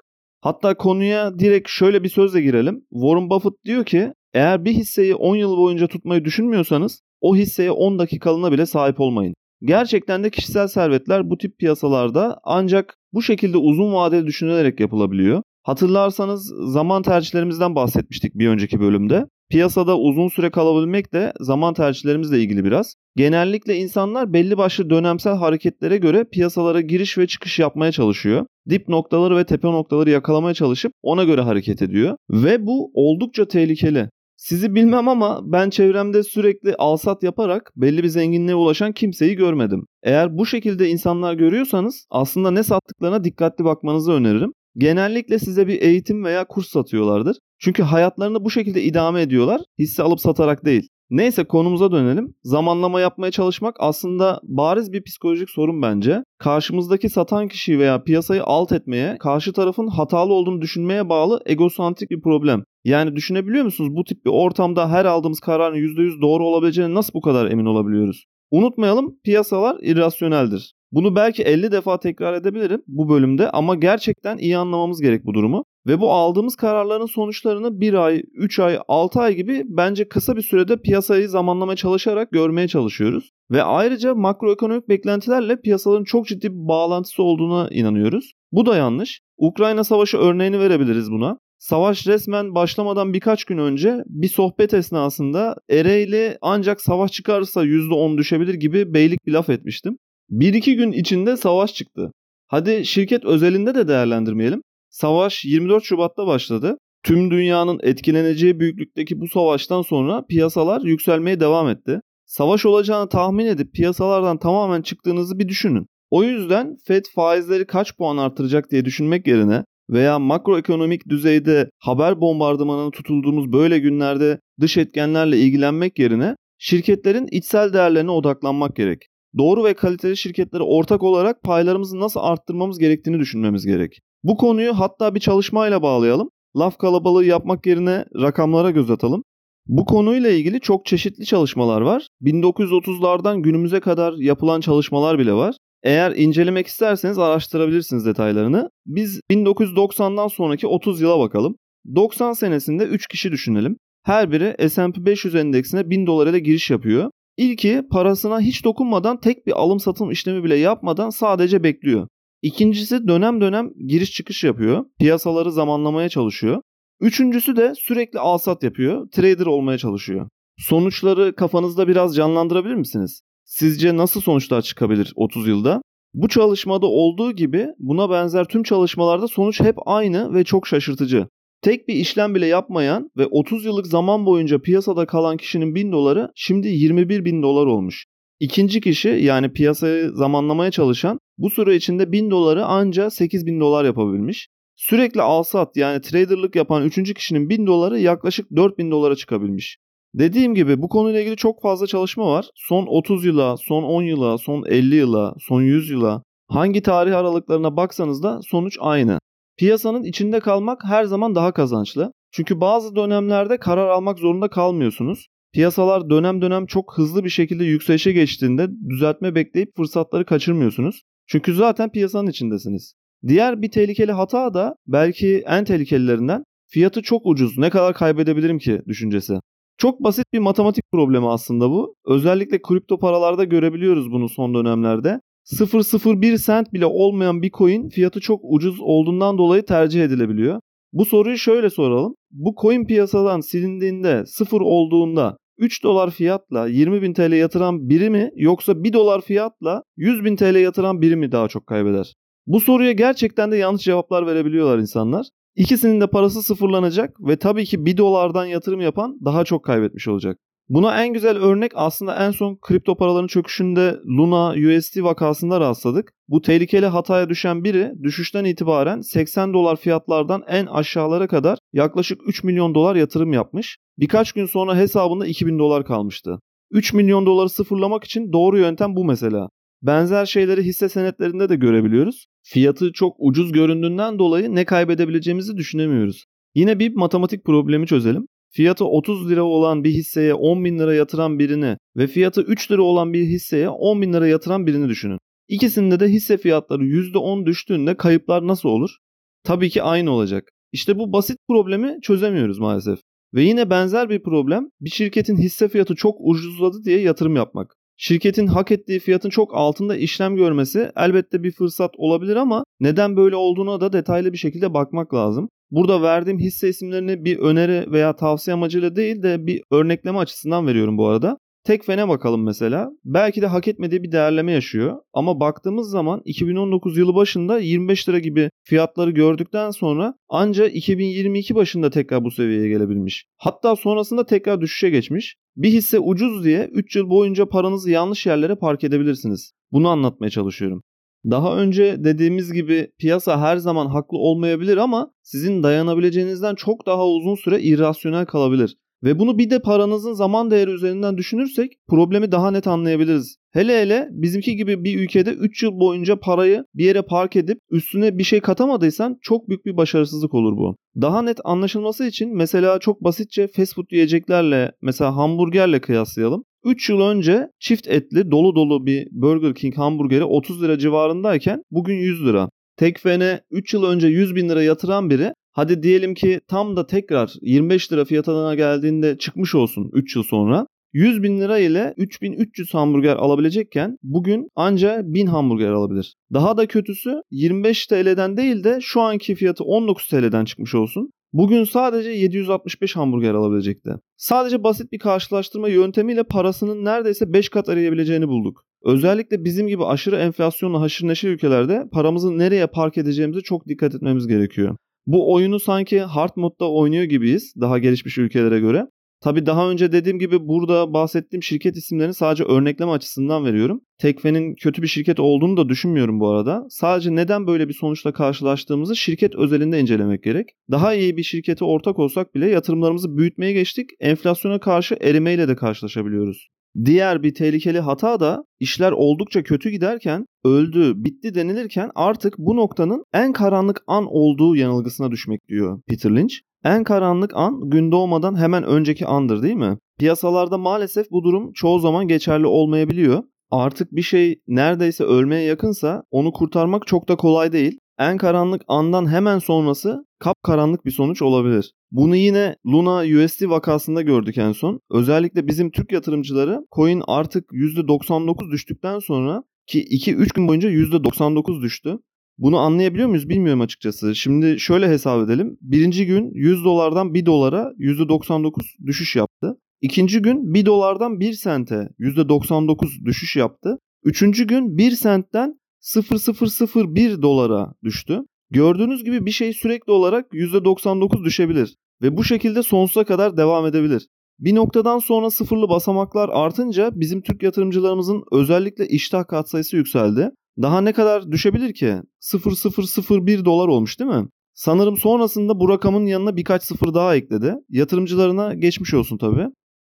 Hatta 0.44 0.78
konuya 0.78 1.40
direkt 1.40 1.70
şöyle 1.70 2.04
bir 2.04 2.10
sözle 2.10 2.42
girelim. 2.42 2.86
Warren 2.92 3.30
Buffett 3.30 3.54
diyor 3.66 3.86
ki 3.86 4.14
Eğer 4.34 4.66
bir 4.66 4.72
hisseyi 4.72 5.16
10 5.16 5.36
yıl 5.36 5.58
boyunca 5.58 5.88
tutmayı 5.88 6.26
düşünmüyorsanız 6.26 7.02
o 7.22 7.36
hisseye 7.36 7.72
10 7.72 8.00
dakikalığına 8.00 8.52
bile 8.52 8.66
sahip 8.66 9.00
olmayın. 9.00 9.34
Gerçekten 9.62 10.24
de 10.24 10.30
kişisel 10.30 10.68
servetler 10.68 11.30
bu 11.30 11.38
tip 11.38 11.58
piyasalarda 11.58 12.40
ancak 12.44 12.98
bu 13.14 13.22
şekilde 13.22 13.58
uzun 13.58 13.94
vadeli 13.94 14.26
düşünülerek 14.28 14.80
yapılabiliyor. 14.80 15.44
Hatırlarsanız 15.64 16.54
zaman 16.74 17.02
tercihlerimizden 17.02 17.76
bahsetmiştik 17.76 18.36
bir 18.36 18.48
önceki 18.48 18.80
bölümde. 18.80 19.26
Piyasada 19.54 19.98
uzun 20.00 20.28
süre 20.28 20.50
kalabilmek 20.50 21.14
de 21.14 21.34
zaman 21.40 21.74
tercihlerimizle 21.74 22.40
ilgili 22.40 22.66
biraz. 22.66 22.96
Genellikle 23.16 23.76
insanlar 23.76 24.34
belli 24.34 24.58
başlı 24.58 24.90
dönemsel 24.90 25.34
hareketlere 25.34 25.98
göre 25.98 26.24
piyasalara 26.32 26.82
giriş 26.82 27.18
ve 27.18 27.28
çıkış 27.28 27.60
yapmaya 27.60 27.92
çalışıyor. 27.92 28.46
Dip 28.70 28.90
noktaları 28.90 29.38
ve 29.38 29.46
tepe 29.46 29.68
noktaları 29.68 30.10
yakalamaya 30.10 30.54
çalışıp 30.54 30.92
ona 31.02 31.24
göre 31.24 31.42
hareket 31.42 31.82
ediyor. 31.82 32.18
Ve 32.30 32.66
bu 32.66 32.92
oldukça 32.94 33.48
tehlikeli. 33.48 34.10
Sizi 34.38 34.76
bilmem 34.76 35.08
ama 35.08 35.42
ben 35.44 35.70
çevremde 35.70 36.24
sürekli 36.24 36.76
alsat 36.76 37.24
yaparak 37.24 37.72
belli 37.76 38.04
bir 38.04 38.08
zenginliğe 38.08 38.56
ulaşan 38.56 38.92
kimseyi 38.92 39.36
görmedim. 39.36 39.86
Eğer 40.04 40.38
bu 40.38 40.46
şekilde 40.46 40.90
insanlar 40.90 41.34
görüyorsanız 41.34 42.06
aslında 42.10 42.52
ne 42.52 42.64
sattıklarına 42.64 43.24
dikkatli 43.24 43.66
bakmanızı 43.66 44.12
öneririm. 44.12 44.52
Genellikle 44.78 45.40
size 45.40 45.68
bir 45.68 45.82
eğitim 45.82 46.24
veya 46.24 46.48
kurs 46.48 46.68
satıyorlardır. 46.68 47.38
Çünkü 47.64 47.84
hayatlarını 47.84 48.46
bu 48.46 48.50
şekilde 48.50 48.84
idame 48.84 49.22
ediyorlar, 49.22 49.62
hisse 49.80 50.04
alıp 50.04 50.20
satarak 50.20 50.66
değil. 50.66 50.88
Neyse 51.10 51.44
konumuza 51.44 51.92
dönelim. 51.92 52.36
Zamanlama 52.44 53.02
yapmaya 53.02 53.32
çalışmak 53.32 53.76
aslında 53.80 54.40
bariz 54.44 54.92
bir 54.94 55.04
psikolojik 55.04 55.50
sorun 55.50 55.82
bence. 55.82 56.24
Karşımızdaki 56.38 57.10
satan 57.10 57.48
kişiyi 57.48 57.80
veya 57.80 58.04
piyasayı 58.04 58.44
alt 58.44 58.72
etmeye, 58.72 59.18
karşı 59.18 59.54
tarafın 59.54 59.88
hatalı 59.88 60.34
olduğunu 60.34 60.62
düşünmeye 60.62 61.10
bağlı 61.10 61.42
egosantrik 61.46 62.12
bir 62.12 62.22
problem. 62.22 62.64
Yani 62.84 63.16
düşünebiliyor 63.16 63.66
musunuz 63.66 63.96
bu 63.96 64.04
tip 64.04 64.26
bir 64.26 64.32
ortamda 64.32 64.90
her 64.90 65.06
aldığımız 65.06 65.40
kararın 65.40 65.76
%100 65.76 66.22
doğru 66.22 66.46
olabileceğine 66.46 66.94
nasıl 66.94 67.14
bu 67.14 67.22
kadar 67.22 67.52
emin 67.52 67.66
olabiliyoruz? 67.66 68.26
Unutmayalım 68.52 69.16
piyasalar 69.24 69.78
irrasyoneldir. 69.82 70.74
Bunu 70.92 71.16
belki 71.16 71.44
50 71.44 71.72
defa 71.72 72.00
tekrar 72.00 72.34
edebilirim 72.34 72.82
bu 72.88 73.10
bölümde 73.10 73.50
ama 73.50 73.76
gerçekten 73.76 74.38
iyi 74.38 74.58
anlamamız 74.58 75.02
gerek 75.02 75.26
bu 75.26 75.34
durumu. 75.34 75.64
Ve 75.88 76.00
bu 76.00 76.12
aldığımız 76.12 76.56
kararların 76.56 77.06
sonuçlarını 77.06 77.80
1 77.80 77.94
ay, 77.94 78.22
3 78.34 78.60
ay, 78.60 78.80
6 78.88 79.20
ay 79.20 79.36
gibi 79.36 79.64
bence 79.66 80.08
kısa 80.08 80.36
bir 80.36 80.42
sürede 80.42 80.82
piyasayı 80.82 81.30
zamanlamaya 81.30 81.76
çalışarak 81.76 82.32
görmeye 82.32 82.68
çalışıyoruz. 82.68 83.30
Ve 83.52 83.64
ayrıca 83.64 84.16
makroekonomik 84.16 84.90
beklentilerle 84.90 85.62
piyasaların 85.62 86.04
çok 86.04 86.28
ciddi 86.28 86.52
bir 86.52 86.68
bağlantısı 86.68 87.24
olduğuna 87.24 87.70
inanıyoruz. 87.72 88.32
Bu 88.52 88.66
da 88.66 88.76
yanlış. 88.76 89.20
Ukrayna 89.38 89.84
Savaşı 89.84 90.18
örneğini 90.18 90.60
verebiliriz 90.60 91.12
buna. 91.12 91.38
Savaş 91.60 92.08
resmen 92.08 92.56
başlamadan 92.56 93.14
birkaç 93.14 93.44
gün 93.44 93.58
önce 93.58 93.98
bir 94.08 94.28
sohbet 94.28 94.74
esnasında 94.74 95.56
Ereğli 95.70 96.38
ancak 96.42 96.82
savaş 96.82 97.12
çıkarsa 97.12 97.66
%10 97.66 98.18
düşebilir 98.18 98.54
gibi 98.54 98.94
beylik 98.94 99.26
bir 99.26 99.32
laf 99.32 99.50
etmiştim. 99.50 99.98
1-2 100.30 100.74
gün 100.76 100.92
içinde 100.92 101.38
savaş 101.38 101.74
çıktı. 101.74 102.12
Hadi 102.48 102.86
şirket 102.86 103.26
özelinde 103.26 103.76
de 103.76 103.88
değerlendirmeyelim. 103.88 104.62
Savaş 104.94 105.46
24 105.46 105.84
Şubat'ta 105.84 106.28
başladı. 106.28 106.78
Tüm 107.04 107.32
dünyanın 107.32 107.80
etkileneceği 107.84 108.60
büyüklükteki 108.60 109.20
bu 109.20 109.28
savaştan 109.28 109.82
sonra 109.82 110.26
piyasalar 110.30 110.82
yükselmeye 110.82 111.40
devam 111.40 111.70
etti. 111.70 112.00
Savaş 112.26 112.66
olacağını 112.66 113.10
tahmin 113.10 113.46
edip 113.46 113.74
piyasalardan 113.74 114.38
tamamen 114.38 114.82
çıktığınızı 114.82 115.40
bir 115.40 115.48
düşünün. 115.48 115.86
O 116.12 116.24
yüzden 116.24 116.76
Fed 116.88 117.06
faizleri 117.16 117.68
kaç 117.68 117.98
puan 117.98 118.18
artıracak 118.18 118.72
diye 118.72 118.86
düşünmek 118.86 119.28
yerine 119.28 119.64
veya 119.90 120.20
makroekonomik 120.20 121.10
düzeyde 121.10 121.70
haber 121.80 122.22
bombardımanına 122.22 122.92
tutulduğumuz 122.92 123.54
böyle 123.54 123.80
günlerde 123.80 124.40
dış 124.62 124.78
etkenlerle 124.78 125.38
ilgilenmek 125.38 126.00
yerine 126.00 126.36
şirketlerin 126.58 127.28
içsel 127.32 127.74
değerlerine 127.74 128.12
odaklanmak 128.12 128.76
gerek. 128.76 129.00
Doğru 129.38 129.64
ve 129.64 129.74
kaliteli 129.74 130.18
şirketlere 130.18 130.64
ortak 130.64 131.04
olarak 131.04 131.44
paylarımızı 131.44 132.00
nasıl 132.00 132.20
arttırmamız 132.20 132.80
gerektiğini 132.80 133.20
düşünmemiz 133.20 133.66
gerek. 133.66 134.00
Bu 134.24 134.38
konuyu 134.38 134.80
hatta 134.80 135.16
bir 135.16 135.20
çalışmayla 135.20 135.82
bağlayalım. 135.82 136.30
Laf 136.58 136.78
kalabalığı 136.78 137.26
yapmak 137.26 137.66
yerine 137.66 138.06
rakamlara 138.22 138.72
göz 138.72 138.92
atalım. 138.92 139.24
Bu 139.68 139.86
konuyla 139.86 140.30
ilgili 140.30 140.60
çok 140.60 140.86
çeşitli 140.86 141.26
çalışmalar 141.26 141.82
var. 141.82 142.08
1930'lardan 142.22 143.42
günümüze 143.42 143.80
kadar 143.80 144.14
yapılan 144.14 144.62
çalışmalar 144.62 145.20
bile 145.20 145.34
var. 145.34 145.56
Eğer 145.84 146.12
incelemek 146.12 146.68
isterseniz 146.68 147.18
araştırabilirsiniz 147.18 148.06
detaylarını. 148.06 148.70
Biz 148.86 149.20
1990'dan 149.32 150.28
sonraki 150.28 150.68
30 150.68 151.02
yıla 151.02 151.20
bakalım. 151.20 151.56
90 151.96 152.34
senesinde 152.34 152.84
3 152.84 153.08
kişi 153.08 153.32
düşünelim. 153.32 153.78
Her 154.04 154.32
biri 154.32 154.70
S&P 154.70 155.06
500 155.06 155.36
endeksine 155.36 155.90
1000 155.90 156.08
dolar 156.08 156.28
ile 156.28 156.40
giriş 156.40 156.70
yapıyor. 156.70 157.12
İlki 157.38 157.82
parasına 157.92 158.40
hiç 158.40 158.66
dokunmadan 158.66 159.20
tek 159.20 159.48
bir 159.48 159.52
alım 159.52 159.80
satım 159.80 160.12
işlemi 160.12 160.44
bile 160.44 160.56
yapmadan 160.56 161.10
sadece 161.10 161.64
bekliyor. 161.64 162.08
İkincisi 162.44 163.08
dönem 163.08 163.42
dönem 163.42 163.70
giriş 163.88 164.12
çıkış 164.12 164.44
yapıyor. 164.44 164.86
Piyasaları 165.00 165.52
zamanlamaya 165.52 166.10
çalışıyor. 166.10 166.62
Üçüncüsü 167.02 167.56
de 167.56 167.74
sürekli 167.76 168.20
alsat 168.20 168.64
yapıyor. 168.64 169.08
Trader 169.12 169.46
olmaya 169.46 169.78
çalışıyor. 169.78 170.28
Sonuçları 170.58 171.36
kafanızda 171.36 171.88
biraz 171.88 172.16
canlandırabilir 172.16 172.76
misiniz? 172.76 173.22
Sizce 173.46 173.98
nasıl 173.98 174.22
sonuçlar 174.22 174.62
çıkabilir 174.62 175.14
30 175.16 175.48
yılda? 175.48 175.82
Bu 176.14 176.28
çalışmada 176.28 176.86
olduğu 176.86 177.32
gibi 177.32 177.68
buna 177.80 178.10
benzer 178.10 178.46
tüm 178.46 178.64
çalışmalarda 178.64 179.28
sonuç 179.28 179.60
hep 179.62 179.76
aynı 179.86 180.34
ve 180.34 180.44
çok 180.44 180.68
şaşırtıcı. 180.68 181.28
Tek 181.62 181.88
bir 181.88 181.96
işlem 181.96 182.36
bile 182.36 182.46
yapmayan 182.46 183.10
ve 183.18 183.26
30 183.26 183.66
yıllık 183.66 183.88
zaman 183.88 184.26
boyunca 184.26 184.62
piyasada 184.62 185.06
kalan 185.06 185.38
kişinin 185.38 185.76
1000 185.76 185.92
doları 185.92 186.30
şimdi 186.36 186.68
21 186.68 187.26
bin 187.26 187.44
dolar 187.44 187.66
olmuş. 187.66 188.06
İkinci 188.44 188.82
kişi 188.82 189.10
yani 189.10 189.54
piyasayı 189.54 190.12
zamanlamaya 190.12 190.72
çalışan 190.72 191.20
bu 191.38 191.50
süre 191.50 191.76
içinde 191.76 192.12
1000 192.12 192.32
doları 192.32 192.66
anca 192.66 193.10
8000 193.10 193.60
dolar 193.60 193.86
yapabilmiş. 193.86 194.48
Sürekli 194.76 195.22
alsat 195.22 195.78
yani 195.78 196.02
traderlık 196.02 196.56
yapan 196.56 196.84
üçüncü 196.84 197.14
kişinin 197.14 197.50
1000 197.50 197.68
doları 197.68 198.00
yaklaşık 198.00 198.52
4000 198.56 198.92
dolara 198.92 199.16
çıkabilmiş. 199.16 199.78
Dediğim 200.14 200.56
gibi 200.56 200.82
bu 200.82 200.90
konuyla 200.90 201.22
ilgili 201.22 201.36
çok 201.36 201.62
fazla 201.62 201.88
çalışma 201.88 202.26
var. 202.26 202.46
Son 202.56 202.86
30 202.88 203.26
yıla, 203.26 203.58
son 203.58 203.84
10 203.84 204.02
yıla, 204.02 204.38
son 204.38 204.64
50 204.66 204.96
yıla, 204.96 205.34
son 205.40 205.62
100 205.62 205.90
yıla 205.90 206.24
hangi 206.48 206.82
tarih 206.82 207.18
aralıklarına 207.18 207.78
baksanız 207.78 208.24
da 208.24 208.40
sonuç 208.42 208.78
aynı. 208.80 209.20
Piyasanın 209.58 210.04
içinde 210.04 210.40
kalmak 210.40 210.82
her 210.86 211.04
zaman 211.04 211.36
daha 211.36 211.52
kazançlı. 211.52 212.12
Çünkü 212.32 212.62
bazı 212.62 212.96
dönemlerde 212.96 213.58
karar 213.58 213.88
almak 213.88 214.20
zorunda 214.20 214.48
kalmıyorsunuz. 214.48 215.28
Piyasalar 215.54 216.10
dönem 216.10 216.42
dönem 216.42 216.66
çok 216.66 216.94
hızlı 216.98 217.24
bir 217.24 217.30
şekilde 217.30 217.66
yükselişe 217.66 218.12
geçtiğinde 218.12 218.68
düzeltme 218.90 219.36
bekleyip 219.36 219.76
fırsatları 219.76 220.26
kaçırmıyorsunuz. 220.26 221.04
Çünkü 221.28 221.54
zaten 221.54 221.92
piyasanın 221.92 222.30
içindesiniz. 222.30 222.94
Diğer 223.28 223.62
bir 223.62 223.72
tehlikeli 223.72 224.12
hata 224.12 224.54
da 224.54 224.76
belki 224.88 225.44
en 225.48 225.66
tehlikelilerinden 225.66 226.44
fiyatı 226.68 227.02
çok 227.02 227.22
ucuz 227.26 227.58
ne 227.58 227.70
kadar 227.70 227.94
kaybedebilirim 227.94 228.58
ki 228.60 228.82
düşüncesi. 228.88 229.34
Çok 229.78 230.04
basit 230.04 230.26
bir 230.34 230.40
matematik 230.40 230.84
problemi 230.92 231.30
aslında 231.30 231.70
bu. 231.70 231.96
Özellikle 232.06 232.62
kripto 232.62 233.00
paralarda 233.00 233.44
görebiliyoruz 233.44 234.12
bunu 234.12 234.30
son 234.30 234.54
dönemlerde. 234.54 235.20
0.01 235.46 236.38
sent 236.38 236.74
bile 236.74 236.86
olmayan 236.86 237.42
bir 237.42 237.52
coin 237.52 237.90
fiyatı 237.90 238.20
çok 238.20 238.40
ucuz 238.44 238.80
olduğundan 238.82 239.38
dolayı 239.38 239.66
tercih 239.66 240.04
edilebiliyor. 240.04 240.60
Bu 240.94 241.06
soruyu 241.06 241.38
şöyle 241.38 241.70
soralım. 241.70 242.16
Bu 242.32 242.56
coin 242.62 242.86
piyasadan 242.86 243.40
silindiğinde 243.40 244.24
sıfır 244.26 244.62
olduğunda 244.62 245.38
3 245.58 245.84
dolar 245.84 246.12
fiyatla 246.12 246.68
20 246.68 247.02
bin 247.02 247.14
TL 247.14 247.32
yatıran 247.32 247.90
biri 247.90 248.10
mi 248.10 248.32
yoksa 248.36 248.84
1 248.84 248.94
dolar 248.94 249.22
fiyatla 249.22 249.84
100 249.98 250.26
bin 250.26 250.36
TL 250.36 250.56
yatıran 250.56 251.02
biri 251.02 251.16
mi 251.16 251.32
daha 251.32 251.48
çok 251.48 251.68
kaybeder? 251.68 252.14
Bu 252.48 252.60
soruya 252.60 252.92
gerçekten 252.92 253.52
de 253.52 253.58
yanlış 253.58 253.84
cevaplar 253.84 254.28
verebiliyorlar 254.28 254.78
insanlar. 254.78 255.26
İkisinin 255.56 256.02
de 256.02 256.08
parası 256.08 256.44
sıfırlanacak 256.44 257.16
ve 257.20 257.36
tabii 257.36 257.66
ki 257.66 257.86
1 257.86 257.98
dolardan 257.98 258.46
yatırım 258.46 258.82
yapan 258.82 259.18
daha 259.26 259.44
çok 259.46 259.66
kaybetmiş 259.66 260.08
olacak. 260.08 260.38
Buna 260.70 261.04
en 261.04 261.14
güzel 261.14 261.38
örnek 261.38 261.72
aslında 261.76 262.16
en 262.26 262.32
son 262.32 262.58
kripto 262.62 262.98
paraların 262.98 263.28
çöküşünde 263.28 263.96
Luna 264.18 264.50
USD 264.50 265.04
vakasında 265.04 265.60
rastladık. 265.60 266.14
Bu 266.28 266.42
tehlikeli 266.42 266.86
hataya 266.86 267.30
düşen 267.30 267.64
biri 267.64 267.92
düşüşten 268.04 268.46
itibaren 268.46 269.02
80 269.02 269.54
dolar 269.54 269.76
fiyatlardan 269.76 270.44
en 270.48 270.66
aşağılara 270.66 271.28
kadar 271.28 271.60
yaklaşık 271.74 272.22
3 272.28 272.44
milyon 272.44 272.76
dolar 272.76 272.96
yatırım 272.96 273.34
yapmış. 273.34 273.78
Birkaç 274.00 274.32
gün 274.32 274.46
sonra 274.46 274.78
hesabında 274.78 275.28
2000 275.28 275.60
dolar 275.60 275.86
kalmıştı. 275.86 276.40
3 276.72 276.94
milyon 276.94 277.26
doları 277.26 277.50
sıfırlamak 277.50 278.04
için 278.04 278.34
doğru 278.34 278.58
yöntem 278.58 278.96
bu 278.96 279.06
mesela. 279.06 279.50
Benzer 279.82 280.26
şeyleri 280.26 280.64
hisse 280.64 280.90
senetlerinde 280.90 281.50
de 281.50 281.56
görebiliyoruz. 281.56 282.26
Fiyatı 282.44 282.94
çok 282.94 283.16
ucuz 283.20 283.52
göründüğünden 283.52 284.20
dolayı 284.20 284.56
ne 284.56 284.66
kaybedebileceğimizi 284.66 285.58
düşünemiyoruz. 285.58 286.26
Yine 286.56 286.80
bir 286.80 286.96
matematik 286.96 287.46
problemi 287.46 287.88
çözelim. 287.88 288.26
Fiyatı 288.52 288.86
30 288.86 289.30
lira 289.30 289.44
olan 289.44 289.84
bir 289.84 289.90
hisseye 289.90 290.34
10 290.34 290.66
bin 290.66 290.80
lira 290.80 290.94
yatıran 290.94 291.40
birini 291.40 291.78
ve 291.98 292.08
fiyatı 292.08 292.42
3 292.42 292.72
lira 292.72 292.82
olan 292.82 293.14
bir 293.14 293.24
hisseye 293.26 293.70
10 293.70 294.02
bin 294.02 294.14
lira 294.14 294.28
yatıran 294.28 294.68
birini 294.68 294.90
düşünün. 294.90 295.20
İkisinde 295.48 296.00
de 296.00 296.08
hisse 296.08 296.38
fiyatları 296.38 296.84
%10 296.84 297.46
düştüğünde 297.46 297.98
kayıplar 297.98 298.48
nasıl 298.48 298.70
olur? 298.70 298.98
Tabii 299.44 299.70
ki 299.70 299.84
aynı 299.84 300.12
olacak. 300.12 300.50
İşte 300.72 301.00
bu 301.00 301.14
basit 301.14 301.38
problemi 301.48 302.02
çözemiyoruz 302.02 302.60
maalesef. 302.60 303.00
Ve 303.34 303.44
yine 303.44 303.70
benzer 303.70 304.10
bir 304.10 304.24
problem 304.24 304.70
bir 304.82 304.90
şirketin 304.90 305.38
hisse 305.38 305.68
fiyatı 305.68 305.96
çok 305.96 306.16
ucuzladı 306.20 306.84
diye 306.84 307.00
yatırım 307.00 307.36
yapmak. 307.36 307.76
Şirketin 307.98 308.48
hak 308.48 308.72
ettiği 308.72 309.00
fiyatın 309.00 309.30
çok 309.30 309.56
altında 309.56 309.96
işlem 309.96 310.36
görmesi 310.36 310.92
elbette 310.96 311.44
bir 311.44 311.52
fırsat 311.52 311.92
olabilir 311.98 312.36
ama 312.36 312.64
neden 312.80 313.18
böyle 313.18 313.36
olduğuna 313.36 313.82
da 313.82 313.94
detaylı 313.94 314.34
bir 314.34 314.38
şekilde 314.38 314.74
bakmak 314.74 315.14
lazım. 315.14 315.50
Burada 315.72 316.02
verdiğim 316.02 316.40
hisse 316.40 316.70
isimlerini 316.70 317.26
bir 317.26 317.40
öneri 317.40 317.92
veya 317.92 318.16
tavsiye 318.16 318.54
amacıyla 318.54 318.96
değil 318.96 319.24
de 319.24 319.48
bir 319.48 319.62
örnekleme 319.72 320.18
açısından 320.18 320.68
veriyorum 320.68 320.98
bu 320.98 321.08
arada. 321.08 321.38
Tekfen'e 321.64 322.08
bakalım 322.08 322.44
mesela. 322.44 322.92
Belki 323.06 323.42
de 323.42 323.48
hak 323.48 323.68
etmediği 323.68 324.04
bir 324.04 324.12
değerleme 324.12 324.52
yaşıyor. 324.52 324.98
Ama 325.14 325.40
baktığımız 325.40 325.90
zaman 325.90 326.22
2019 326.26 326.98
yılı 326.98 327.16
başında 327.16 327.60
25 327.60 328.10
lira 328.10 328.20
gibi 328.20 328.50
fiyatları 328.64 329.12
gördükten 329.12 329.72
sonra 329.72 330.14
ancak 330.30 330.76
2022 330.76 331.56
başında 331.56 331.90
tekrar 331.90 332.24
bu 332.24 332.32
seviyeye 332.32 332.70
gelebilmiş. 332.70 333.26
Hatta 333.38 333.76
sonrasında 333.76 334.26
tekrar 334.26 334.62
düşüşe 334.62 334.90
geçmiş. 334.90 335.36
Bir 335.56 335.70
hisse 335.70 336.00
ucuz 336.00 336.44
diye 336.44 336.70
3 336.74 336.96
yıl 336.96 337.10
boyunca 337.10 337.46
paranızı 337.46 337.92
yanlış 337.92 338.26
yerlere 338.26 338.56
park 338.56 338.84
edebilirsiniz. 338.84 339.54
Bunu 339.72 339.90
anlatmaya 339.90 340.30
çalışıyorum. 340.30 340.84
Daha 341.26 341.58
önce 341.58 341.96
dediğimiz 342.04 342.54
gibi 342.54 342.88
piyasa 343.00 343.42
her 343.42 343.58
zaman 343.58 343.88
haklı 343.88 344.18
olmayabilir 344.18 344.78
ama 344.78 345.12
sizin 345.22 345.64
dayanabileceğinizden 345.64 346.56
çok 346.56 346.86
daha 346.86 347.08
uzun 347.08 347.36
süre 347.36 347.62
irrasyonel 347.62 348.26
kalabilir. 348.26 348.76
Ve 349.04 349.20
bunu 349.20 349.38
bir 349.38 349.50
de 349.50 349.60
paranızın 349.60 350.14
zaman 350.14 350.52
değeri 350.52 350.72
üzerinden 350.72 351.18
düşünürsek 351.18 351.72
problemi 351.88 352.32
daha 352.32 352.52
net 352.52 352.68
anlayabiliriz. 352.68 353.38
Hele 353.52 353.82
hele 353.82 354.08
bizimki 354.12 354.56
gibi 354.56 354.84
bir 354.84 355.00
ülkede 355.00 355.32
3 355.32 355.64
yıl 355.64 355.80
boyunca 355.80 356.16
parayı 356.16 356.66
bir 356.76 356.86
yere 356.86 357.02
park 357.02 357.36
edip 357.36 357.58
üstüne 357.72 358.18
bir 358.18 358.24
şey 358.24 358.40
katamadıysan 358.42 359.18
çok 359.22 359.50
büyük 359.50 359.66
bir 359.66 359.78
başarısızlık 359.78 360.34
olur 360.34 360.58
bu. 360.58 360.76
Daha 361.02 361.22
net 361.22 361.40
anlaşılması 361.44 362.06
için 362.06 362.36
mesela 362.38 362.80
çok 362.80 363.04
basitçe 363.04 363.48
fast 363.48 363.76
food 363.76 363.86
yiyeceklerle 363.92 364.72
mesela 364.82 365.16
hamburgerle 365.16 365.82
kıyaslayalım. 365.82 366.44
3 366.66 366.90
yıl 366.90 367.02
önce 367.02 367.48
çift 367.60 367.88
etli 367.88 368.32
dolu 368.32 368.56
dolu 368.56 368.86
bir 368.86 369.08
Burger 369.12 369.56
King 369.56 369.78
hamburgeri 369.78 370.24
30 370.24 370.64
lira 370.64 370.78
civarındayken 370.78 371.64
bugün 371.72 371.96
100 371.96 372.26
lira. 372.26 372.50
Tekfene 372.78 373.42
3 373.52 373.74
yıl 373.74 373.84
önce 373.84 374.08
100 374.08 374.36
bin 374.36 374.50
lira 374.50 374.64
yatıran 374.64 375.10
biri 375.10 375.34
hadi 375.54 375.84
diyelim 375.84 376.14
ki 376.14 376.40
tam 376.48 376.78
da 376.78 376.88
tekrar 376.88 377.34
25 377.42 377.92
lira 377.92 378.06
fiyatına 378.06 378.56
geldiğinde 378.56 379.18
çıkmış 379.18 379.56
olsun 379.56 379.90
3 379.94 380.16
yıl 380.16 380.24
sonra. 380.24 380.68
100 380.94 381.24
bin 381.24 381.42
lira 381.42 381.60
ile 381.60 381.94
3300 381.98 382.74
hamburger 382.74 383.16
alabilecekken 383.16 383.98
bugün 384.04 384.48
anca 384.56 385.02
1000 385.04 385.28
hamburger 385.28 385.72
alabilir. 385.72 386.16
Daha 386.34 386.58
da 386.58 386.68
kötüsü 386.68 387.22
25 387.32 387.88
TL'den 387.88 388.38
değil 388.38 388.64
de 388.64 388.80
şu 388.82 389.02
anki 389.02 389.36
fiyatı 389.36 389.64
19 389.64 390.08
TL'den 390.08 390.46
çıkmış 390.46 390.76
olsun. 390.76 391.10
Bugün 391.34 391.64
sadece 391.64 392.10
765 392.10 392.96
hamburger 392.96 393.34
alabilecekti. 393.34 393.92
Sadece 394.18 394.64
basit 394.64 394.92
bir 394.92 395.00
karşılaştırma 395.00 395.70
yöntemiyle 395.70 396.24
parasının 396.24 396.86
neredeyse 396.86 397.34
5 397.34 397.50
kat 397.50 397.70
arayabileceğini 397.70 398.28
bulduk. 398.28 398.64
Özellikle 398.86 399.44
bizim 399.44 399.68
gibi 399.68 399.86
aşırı 399.86 400.16
enflasyonla 400.16 400.82
haşır 400.82 401.08
neşir 401.08 401.30
ülkelerde 401.30 401.84
paramızı 401.92 402.38
nereye 402.38 402.68
park 402.68 402.98
edeceğimize 402.98 403.42
çok 403.42 403.68
dikkat 403.68 403.96
etmemiz 403.96 404.28
gerekiyor. 404.28 404.78
Bu 405.06 405.34
oyunu 405.34 405.60
sanki 405.60 406.00
hard 406.02 406.32
modda 406.36 406.72
oynuyor 406.72 407.04
gibiyiz 407.04 407.54
daha 407.62 407.80
gelişmiş 407.80 408.18
ülkelere 408.18 408.60
göre. 408.60 408.88
Tabi 409.24 409.46
daha 409.46 409.70
önce 409.70 409.92
dediğim 409.92 410.20
gibi 410.20 410.48
burada 410.48 410.94
bahsettiğim 410.94 411.44
şirket 411.44 411.78
isimlerini 411.78 412.14
sadece 412.14 412.44
örnekleme 412.44 412.92
açısından 412.92 413.46
veriyorum. 413.46 413.82
Tekfe'nin 413.98 414.56
kötü 414.56 414.82
bir 414.82 414.88
şirket 414.88 415.20
olduğunu 415.20 415.58
da 415.58 415.70
düşünmüyorum 415.70 416.20
bu 416.20 416.30
arada. 416.30 416.66
Sadece 416.70 417.16
neden 417.16 417.48
böyle 417.48 417.70
bir 417.70 417.74
sonuçla 417.74 418.14
karşılaştığımızı 418.14 418.96
şirket 418.96 419.36
özelinde 419.36 419.80
incelemek 419.80 420.24
gerek. 420.24 420.50
Daha 420.72 420.94
iyi 420.94 421.18
bir 421.18 421.24
şirkete 421.24 421.66
ortak 421.66 422.00
olsak 422.00 422.36
bile 422.36 422.50
yatırımlarımızı 422.50 423.18
büyütmeye 423.18 423.54
geçtik. 423.54 423.90
Enflasyona 424.00 424.60
karşı 424.60 424.96
erimeyle 425.02 425.48
de 425.48 425.56
karşılaşabiliyoruz. 425.56 426.48
Diğer 426.86 427.24
bir 427.24 427.34
tehlikeli 427.34 427.80
hata 427.80 428.20
da 428.20 428.44
işler 428.60 428.92
oldukça 428.92 429.44
kötü 429.44 429.70
giderken 429.70 430.26
öldü, 430.46 430.94
bitti 430.96 431.36
denilirken 431.36 431.92
artık 431.96 432.38
bu 432.38 432.56
noktanın 432.56 433.04
en 433.14 433.34
karanlık 433.34 433.84
an 433.88 434.06
olduğu 434.10 434.56
yanılgısına 434.56 435.12
düşmek 435.12 435.48
diyor 435.48 435.82
Peter 435.88 436.16
Lynch. 436.16 436.36
En 436.64 436.84
karanlık 436.84 437.36
an 437.36 437.70
gün 437.70 437.92
doğmadan 437.92 438.40
hemen 438.40 438.64
önceki 438.64 439.06
andır 439.06 439.44
değil 439.44 439.56
mi? 439.56 439.78
Piyasalarda 440.00 440.58
maalesef 440.58 441.12
bu 441.12 441.24
durum 441.24 441.54
çoğu 441.54 441.80
zaman 441.80 442.08
geçerli 442.08 442.48
olmayabiliyor. 442.48 443.24
Artık 443.52 443.92
bir 443.92 444.02
şey 444.02 444.40
neredeyse 444.48 445.04
ölmeye 445.04 445.44
yakınsa 445.44 446.04
onu 446.12 446.32
kurtarmak 446.32 446.88
çok 446.88 447.10
da 447.10 447.16
kolay 447.16 447.52
değil. 447.52 447.80
En 448.00 448.18
karanlık 448.18 448.62
andan 448.68 449.12
hemen 449.12 449.40
sonrası 449.40 450.06
kapkaranlık 450.20 450.86
bir 450.86 450.92
sonuç 450.92 451.22
olabilir. 451.22 451.74
Bunu 451.92 452.16
yine 452.16 452.56
Luna 452.66 453.00
USD 453.00 453.50
vakasında 453.50 454.02
gördük 454.02 454.38
en 454.38 454.52
son. 454.52 454.80
Özellikle 454.92 455.48
bizim 455.48 455.72
Türk 455.72 455.92
yatırımcıları 455.92 456.66
coin 456.76 457.04
artık 457.08 457.52
%99 457.52 458.52
düştükten 458.52 459.00
sonra 459.00 459.44
ki 459.68 459.84
2-3 459.84 460.36
gün 460.36 460.48
boyunca 460.48 460.70
%99 460.70 461.62
düştü. 461.62 462.00
Bunu 462.38 462.58
anlayabiliyor 462.58 463.08
muyuz 463.08 463.30
bilmiyorum 463.30 463.62
açıkçası. 463.62 464.16
Şimdi 464.16 464.60
şöyle 464.60 464.88
hesap 464.88 465.26
edelim. 465.26 465.58
Birinci 465.62 466.06
gün 466.06 466.32
100 466.34 466.64
dolardan 466.66 467.14
1 467.14 467.26
dolara 467.26 467.74
%99 467.78 468.64
düşüş 468.86 469.16
yaptı. 469.16 469.58
İkinci 469.82 470.22
gün 470.22 470.54
1 470.54 470.66
dolardan 470.66 471.20
1 471.20 471.34
sente 471.34 471.90
%99 472.00 473.06
düşüş 473.06 473.36
yaptı. 473.36 473.78
Üçüncü 474.04 474.48
gün 474.48 474.78
1 474.78 474.92
sentten 474.92 475.60
0.001 475.84 477.22
dolara 477.22 477.74
düştü. 477.84 478.20
Gördüğünüz 478.52 479.04
gibi 479.04 479.26
bir 479.26 479.32
şey 479.32 479.54
sürekli 479.54 479.92
olarak 479.92 480.34
%99 480.34 481.24
düşebilir 481.24 481.76
ve 482.02 482.18
bu 482.18 482.24
şekilde 482.24 482.64
sonsuza 482.64 483.04
kadar 483.04 483.38
devam 483.38 483.66
edebilir. 483.66 484.08
Bir 484.40 484.56
noktadan 484.56 485.00
sonra 485.00 485.30
sıfırlı 485.30 485.70
basamaklar 485.70 486.30
artınca 486.30 486.92
bizim 486.94 487.22
Türk 487.22 487.44
yatırımcılarımızın 487.44 488.24
özellikle 488.32 488.88
iştah 488.88 489.28
katsayısı 489.28 489.76
yükseldi. 489.76 490.30
Daha 490.62 490.82
ne 490.82 490.94
kadar 490.94 491.32
düşebilir 491.32 491.74
ki? 491.74 491.96
0.001 492.22 493.46
dolar 493.46 493.68
olmuş 493.68 494.00
değil 494.00 494.12
mi? 494.12 494.28
Sanırım 494.54 494.98
sonrasında 494.98 495.60
bu 495.60 495.70
rakamın 495.70 496.06
yanına 496.06 496.36
birkaç 496.36 496.64
sıfır 496.64 496.94
daha 496.94 497.16
ekledi. 497.16 497.56
Yatırımcılarına 497.70 498.54
geçmiş 498.54 498.94
olsun 498.94 499.18
tabii. 499.18 499.48